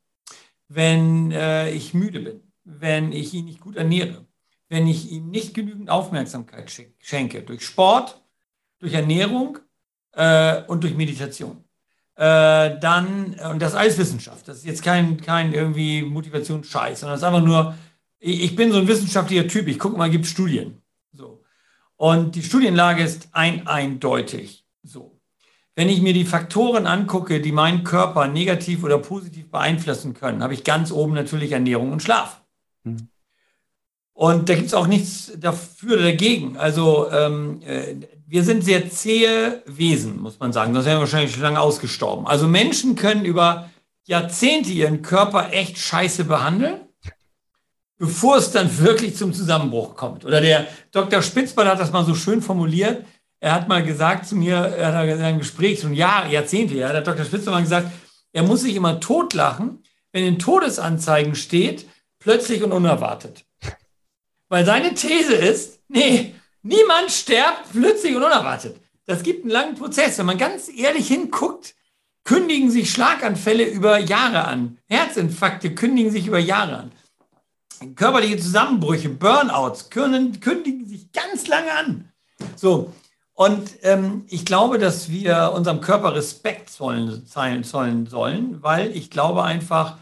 [0.68, 4.26] wenn äh, ich müde bin, wenn ich ihn nicht gut ernähre,
[4.68, 8.20] wenn ich ihm nicht genügend Aufmerksamkeit schenke, durch Sport,
[8.78, 9.58] durch Ernährung
[10.12, 11.64] äh, und durch Meditation,
[12.16, 17.20] äh, dann, und das alles Wissenschaft, das ist jetzt kein, kein irgendwie Motivationsscheiß, sondern das
[17.20, 17.76] ist einfach nur,
[18.18, 20.82] ich, ich bin so ein wissenschaftlicher Typ, ich gucke mal, gibt Studien.
[21.96, 25.18] Und die Studienlage ist ein eindeutig so.
[25.74, 30.54] Wenn ich mir die Faktoren angucke, die meinen Körper negativ oder positiv beeinflussen können, habe
[30.54, 32.40] ich ganz oben natürlich Ernährung und Schlaf.
[32.84, 33.08] Mhm.
[34.14, 36.56] Und da gibt es auch nichts dafür oder dagegen.
[36.56, 40.72] Also ähm, äh, wir sind sehr zähe Wesen, muss man sagen.
[40.72, 42.26] Das wären wahrscheinlich schon lange ausgestorben.
[42.26, 43.68] Also Menschen können über
[44.04, 46.85] Jahrzehnte ihren Körper echt scheiße behandeln
[47.98, 50.24] bevor es dann wirklich zum Zusammenbruch kommt.
[50.24, 51.22] Oder der Dr.
[51.22, 53.04] Spitzball hat das mal so schön formuliert.
[53.40, 56.92] Er hat mal gesagt zu mir, er hat in einem Gespräch, schon Jahre, Jahrzehnte, ja,
[56.92, 57.24] der Dr.
[57.24, 57.90] Spitzball mal gesagt,
[58.32, 59.82] er muss sich immer totlachen,
[60.12, 61.86] wenn in Todesanzeigen steht,
[62.18, 63.44] plötzlich und unerwartet.
[64.48, 68.76] Weil seine These ist, nee, niemand stirbt plötzlich und unerwartet.
[69.06, 70.18] Das gibt einen langen Prozess.
[70.18, 71.74] Wenn man ganz ehrlich hinguckt,
[72.24, 74.78] kündigen sich Schlaganfälle über Jahre an.
[74.86, 76.92] Herzinfarkte kündigen sich über Jahre an
[77.94, 82.12] körperliche Zusammenbrüche, Burnouts können, kündigen sich ganz lange an.
[82.54, 82.92] So,
[83.36, 89.44] und ähm, ich glaube, dass wir unserem Körper Respekt zollen, zollen sollen, weil ich glaube
[89.44, 89.98] einfach,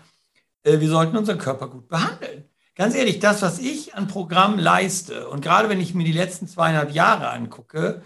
[0.63, 2.45] äh, wir sollten unseren Körper gut behandeln.
[2.77, 6.47] Ganz ehrlich, das, was ich an Programm leiste, und gerade wenn ich mir die letzten
[6.47, 8.03] zweieinhalb Jahre angucke,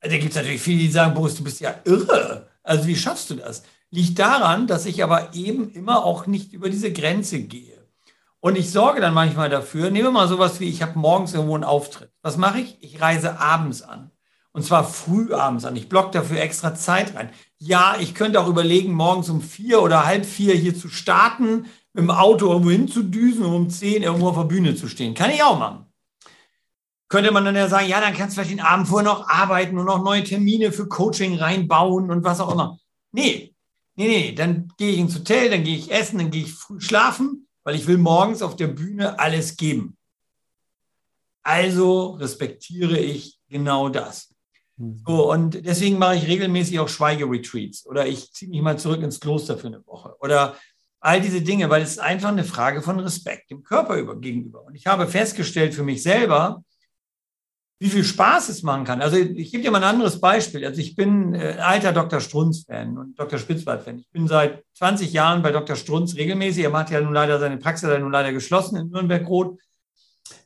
[0.00, 2.48] da gibt es natürlich viele, die sagen, Boris, du bist ja irre.
[2.62, 3.64] Also wie schaffst du das?
[3.90, 7.73] Liegt daran, dass ich aber eben immer auch nicht über diese Grenze gehe.
[8.44, 11.54] Und ich sorge dann manchmal dafür, nehmen wir mal sowas wie, ich habe morgens irgendwo
[11.54, 12.10] einen Auftritt.
[12.20, 12.76] Was mache ich?
[12.82, 14.10] Ich reise abends an.
[14.52, 15.74] Und zwar früh abends an.
[15.76, 17.30] Ich block dafür extra Zeit rein.
[17.56, 22.02] Ja, ich könnte auch überlegen, morgens um vier oder halb vier hier zu starten, mit
[22.02, 25.14] dem Auto irgendwo hinzudüsen und um zehn irgendwo auf der Bühne zu stehen.
[25.14, 25.86] Kann ich auch machen.
[27.08, 29.78] Könnte man dann ja sagen, ja, dann kannst du vielleicht den Abend vorher noch arbeiten
[29.78, 32.76] und noch neue Termine für Coaching reinbauen und was auch immer.
[33.10, 33.54] Nee,
[33.96, 36.78] nee, nee, dann gehe ich ins Hotel, dann gehe ich essen, dann gehe ich früh
[36.78, 39.96] schlafen weil ich will morgens auf der Bühne alles geben.
[41.42, 44.34] Also respektiere ich genau das.
[44.76, 45.02] Mhm.
[45.06, 49.20] So, und deswegen mache ich regelmäßig auch Schweigeretreats oder ich ziehe mich mal zurück ins
[49.20, 50.56] Kloster für eine Woche oder
[51.00, 54.64] all diese Dinge, weil es ist einfach eine Frage von Respekt dem Körper über, gegenüber.
[54.64, 56.64] Und ich habe festgestellt für mich selber,
[57.84, 59.02] wie viel Spaß es machen kann.
[59.02, 60.64] Also ich gebe dir mal ein anderes Beispiel.
[60.64, 62.18] Also ich bin äh, alter Dr.
[62.18, 63.38] Strunz-Fan und Dr.
[63.38, 63.98] Spitzwald-Fan.
[63.98, 65.76] Ich bin seit 20 Jahren bei Dr.
[65.76, 66.64] Strunz regelmäßig.
[66.64, 69.58] Er macht ja nun leider seine Praxis, er nun leider geschlossen in Nürnberg-Rot.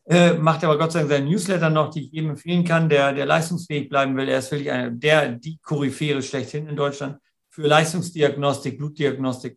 [0.06, 3.12] Äh, macht aber Gott sei Dank seinen Newsletter noch, die ich jedem empfehlen kann, der,
[3.12, 4.28] der leistungsfähig bleiben will.
[4.28, 7.18] Er ist wirklich einer der, die Koryphäre schlechthin in Deutschland
[7.50, 9.56] für Leistungsdiagnostik, Blutdiagnostik.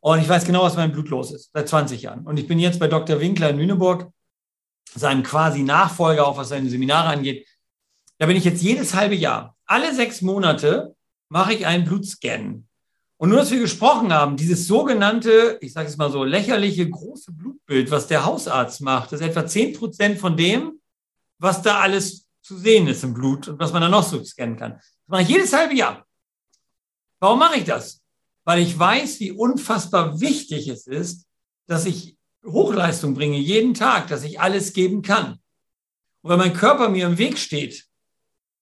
[0.00, 2.26] Und ich weiß genau, was mein Blut los ist, seit 20 Jahren.
[2.26, 3.20] Und ich bin jetzt bei Dr.
[3.20, 4.10] Winkler in Lüneburg,
[4.94, 7.46] seinem quasi Nachfolger, auch was seine Seminare angeht.
[8.18, 10.94] Da bin ich jetzt jedes halbe Jahr, alle sechs Monate
[11.28, 12.66] mache ich einen Blutscan.
[13.18, 17.32] Und nur, dass wir gesprochen haben, dieses sogenannte, ich sage es mal so, lächerliche große
[17.32, 20.80] Blutbild, was der Hausarzt macht, das ist etwa 10 Prozent von dem,
[21.38, 24.56] was da alles zu sehen ist im Blut und was man dann noch so scannen
[24.56, 24.72] kann.
[24.72, 26.06] Das mache ich jedes halbe Jahr.
[27.18, 28.02] Warum mache ich das?
[28.44, 31.26] Weil ich weiß, wie unfassbar wichtig es ist,
[31.66, 32.15] dass ich
[32.46, 35.38] Hochleistung bringe, jeden Tag, dass ich alles geben kann.
[36.22, 37.84] Und wenn mein Körper mir im Weg steht,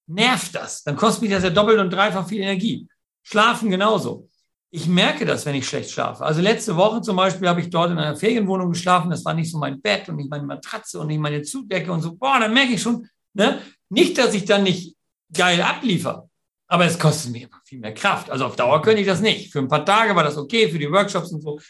[0.07, 0.82] nervt das.
[0.82, 2.89] Dann kostet mich das ja doppelt und dreifach viel Energie.
[3.22, 4.28] Schlafen genauso
[4.74, 6.24] ich merke das, wenn ich schlecht schlafe.
[6.24, 9.09] Also letzte Woche zum Beispiel habe ich dort in einer Ferienwohnung geschlafen.
[9.09, 12.01] Das war nicht so mein Bett und nicht meine Matratze und nicht meine Zudecke und
[12.01, 12.16] so.
[12.16, 13.61] Boah, dann merke ich schon, ne?
[13.89, 14.97] Nicht, dass ich dann nicht
[15.32, 16.28] geil abliefer,
[16.66, 18.28] aber es kostet mir viel mehr Kraft.
[18.30, 19.53] Also auf Dauer könnte ich das nicht.
[19.53, 21.61] Für ein paar Tage war das okay, für die Workshops und so.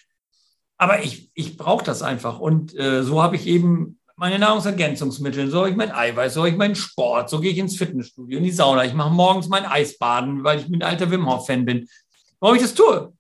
[0.85, 2.41] Aber ich, ich brauche das einfach.
[2.41, 6.51] Und äh, so habe ich eben meine Nahrungsergänzungsmittel, so habe ich mein Eiweiß, so habe
[6.51, 8.85] ich meinen Sport, so gehe ich ins Fitnessstudio, in die Sauna.
[8.85, 11.89] Ich mache morgens mein Eisbaden, weil ich mit alter Wim Hof Fan bin.
[12.39, 13.15] Warum ich das tue?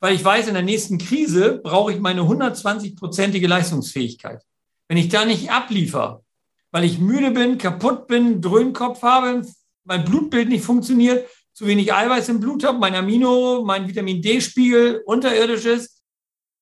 [0.00, 4.42] Weil ich weiß, in der nächsten Krise brauche ich meine 120-prozentige Leistungsfähigkeit.
[4.88, 6.22] Wenn ich da nicht abliefer,
[6.70, 9.42] weil ich müde bin, kaputt bin, Dröhnkopf habe,
[9.84, 15.02] mein Blutbild nicht funktioniert, zu wenig Eiweiß im Blut habe, mein Amino, mein Vitamin D-Spiegel
[15.04, 15.97] unterirdisch ist,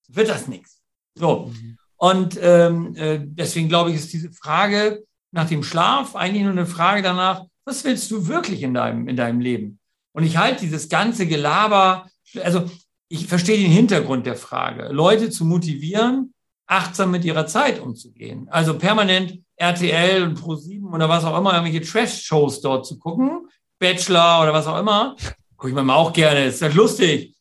[0.09, 0.81] wird das nichts.
[1.15, 1.53] So.
[1.97, 6.67] Und ähm, äh, deswegen glaube ich, ist diese Frage nach dem Schlaf eigentlich nur eine
[6.67, 9.79] Frage danach, was willst du wirklich in deinem, in deinem Leben?
[10.13, 12.09] Und ich halte dieses ganze Gelaber,
[12.43, 12.71] also
[13.09, 16.33] ich verstehe den Hintergrund der Frage, Leute zu motivieren,
[16.67, 18.49] achtsam mit ihrer Zeit umzugehen.
[18.51, 23.49] Also permanent RTL und Pro7 oder was auch immer, irgendwelche Trash-Shows dort zu gucken,
[23.79, 25.17] Bachelor oder was auch immer.
[25.57, 27.36] Gucke ich mir mal auch gerne, ist das lustig.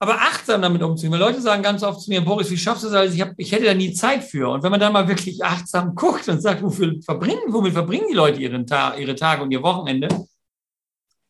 [0.00, 2.88] Aber achtsam damit umzugehen, weil Leute sagen ganz oft zu mir, Boris, wie schaffst du
[2.88, 3.14] das alles?
[3.14, 4.50] Ich, hab, ich hätte da nie Zeit für.
[4.50, 8.14] Und wenn man dann mal wirklich achtsam guckt und sagt, wofür verbringen, womit verbringen die
[8.14, 10.08] Leute ihren Ta ihre Tage und ihr Wochenende,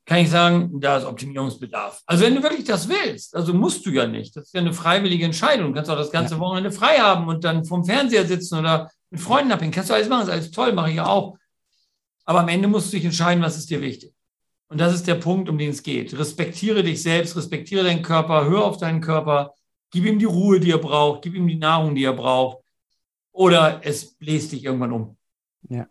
[0.07, 2.03] kann ich sagen, da ist Optimierungsbedarf.
[2.07, 4.37] Also wenn du wirklich das willst, also musst du ja nicht.
[4.37, 5.69] Das ist ja eine freiwillige Entscheidung.
[5.69, 6.41] Du kannst auch das ganze ja.
[6.41, 9.73] Wochenende frei haben und dann vorm Fernseher sitzen oder mit Freunden abhängen.
[9.73, 11.37] Kannst du alles machen, das ist alles toll, mache ich ja auch.
[12.27, 14.14] Aber am Ende musst du dich entscheiden, was ist dir wichtig.
[14.75, 16.19] Und das ist der Punkt, um den es geht.
[16.19, 19.55] Respektiere dich selbst, respektiere deinen Körper, hör auf deinen Körper,
[19.93, 22.59] gib ihm die Ruhe, die er braucht, gib ihm die Nahrung, die er braucht.
[23.31, 25.17] Oder es bläst dich irgendwann um.
[25.69, 25.87] Ja.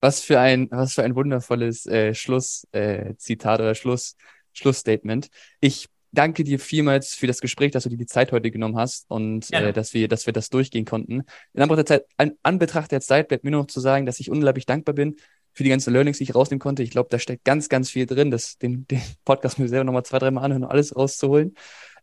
[0.00, 4.16] Was für ein, was für ein wundervolles äh, Schlusszitat äh, oder Schluss,
[4.52, 5.28] Schlussstatement.
[5.60, 9.08] Ich danke dir vielmals für das Gespräch, dass du dir die Zeit heute genommen hast
[9.08, 11.22] und äh, dass wir, dass wir das durchgehen konnten.
[11.54, 14.18] In Anbetracht der Zeit, an, Anbetracht der Zeit bleibt mir nur noch zu sagen, dass
[14.18, 15.14] ich unglaublich dankbar bin
[15.52, 16.82] für die ganzen Learnings, die ich rausnehmen konnte.
[16.82, 20.04] Ich glaube, da steckt ganz, ganz viel drin, das, den, den Podcast mir selber nochmal
[20.04, 21.54] zwei, dreimal anhören und alles rauszuholen.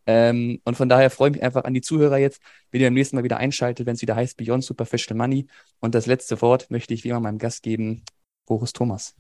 [0.08, 2.42] Ähm, und von daher freue ich mich einfach an die Zuhörer jetzt,
[2.72, 5.48] wenn ihr beim nächsten Mal wieder einschaltet, wenn es wieder heißt Beyond Superficial Money.
[5.80, 8.04] Und das letzte Wort möchte ich wie immer meinem Gast geben,
[8.46, 9.16] Boris Thomas.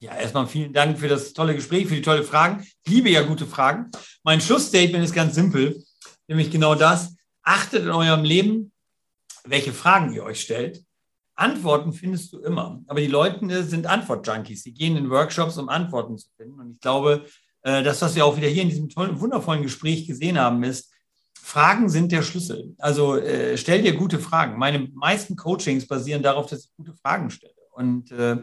[0.00, 2.66] Ja, erstmal vielen Dank für das tolle Gespräch, für die tolle Fragen.
[2.84, 3.90] Ich liebe ja gute Fragen.
[4.24, 5.82] Mein Schlussstatement ist ganz simpel,
[6.26, 7.14] nämlich genau das.
[7.42, 8.72] Achtet in eurem Leben,
[9.44, 10.84] welche Fragen ihr euch stellt.
[11.42, 12.80] Antworten findest du immer.
[12.86, 14.62] Aber die Leute sind Antwort-Junkies.
[14.62, 16.60] Sie gehen in Workshops, um Antworten zu finden.
[16.60, 17.26] Und ich glaube,
[17.62, 20.92] äh, das, was wir auch wieder hier in diesem tollen, wundervollen Gespräch gesehen haben, ist,
[21.34, 22.74] Fragen sind der Schlüssel.
[22.78, 24.58] Also äh, stell dir gute Fragen.
[24.58, 27.52] Meine meisten Coachings basieren darauf, dass ich gute Fragen stelle.
[27.72, 28.38] Und äh,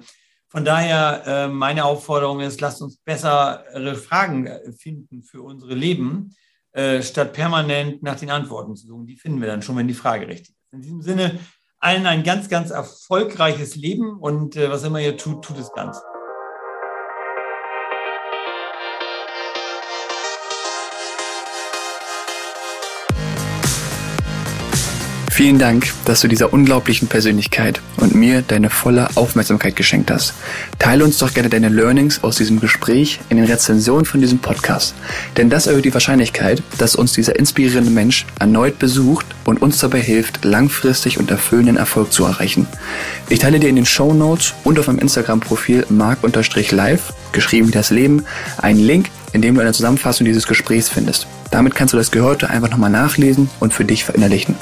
[0.49, 6.35] von daher äh, meine Aufforderung ist, lasst uns bessere Fragen äh, finden für unsere Leben,
[6.71, 9.07] äh, statt permanent nach den Antworten zu suchen.
[9.07, 10.73] Die finden wir dann schon, wenn die Frage richtig ist.
[10.73, 11.39] In diesem Sinne,
[11.79, 16.01] allen ein ganz, ganz erfolgreiches Leben und was immer ihr tut, tut es ganz.
[25.39, 30.33] Vielen Dank, dass du dieser unglaublichen Persönlichkeit und mir deine volle Aufmerksamkeit geschenkt hast.
[30.79, 34.95] Teile uns doch gerne deine Learnings aus diesem Gespräch in den Rezensionen von diesem Podcast.
[35.37, 40.01] Denn das erhöht die Wahrscheinlichkeit, dass uns dieser inspirierende Mensch erneut besucht und uns dabei
[40.01, 42.67] hilft, langfristig und erfüllenden Erfolg zu erreichen.
[43.29, 47.91] Ich teile dir in den Show Notes und auf meinem Instagram-Profil mark-live, geschrieben wie das
[47.91, 48.25] Leben,
[48.57, 51.27] einen Link, in dem du eine Zusammenfassung dieses Gesprächs findest.
[51.51, 54.55] Damit kannst du das Gehörte einfach nochmal nachlesen und für dich verinnerlichen.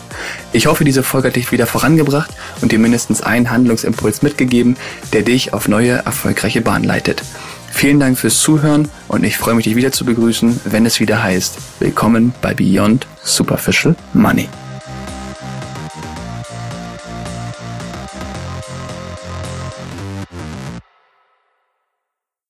[0.54, 4.78] Ich hoffe, diese Folge hat dich wieder vorangebracht und dir mindestens einen Handlungsimpuls mitgegeben,
[5.14, 7.24] der dich auf neue, erfolgreiche Bahn leitet.
[7.72, 11.22] Vielen Dank fürs Zuhören und ich freue mich, dich wieder zu begrüßen, wenn es wieder
[11.22, 14.50] heißt, willkommen bei Beyond Superficial Money.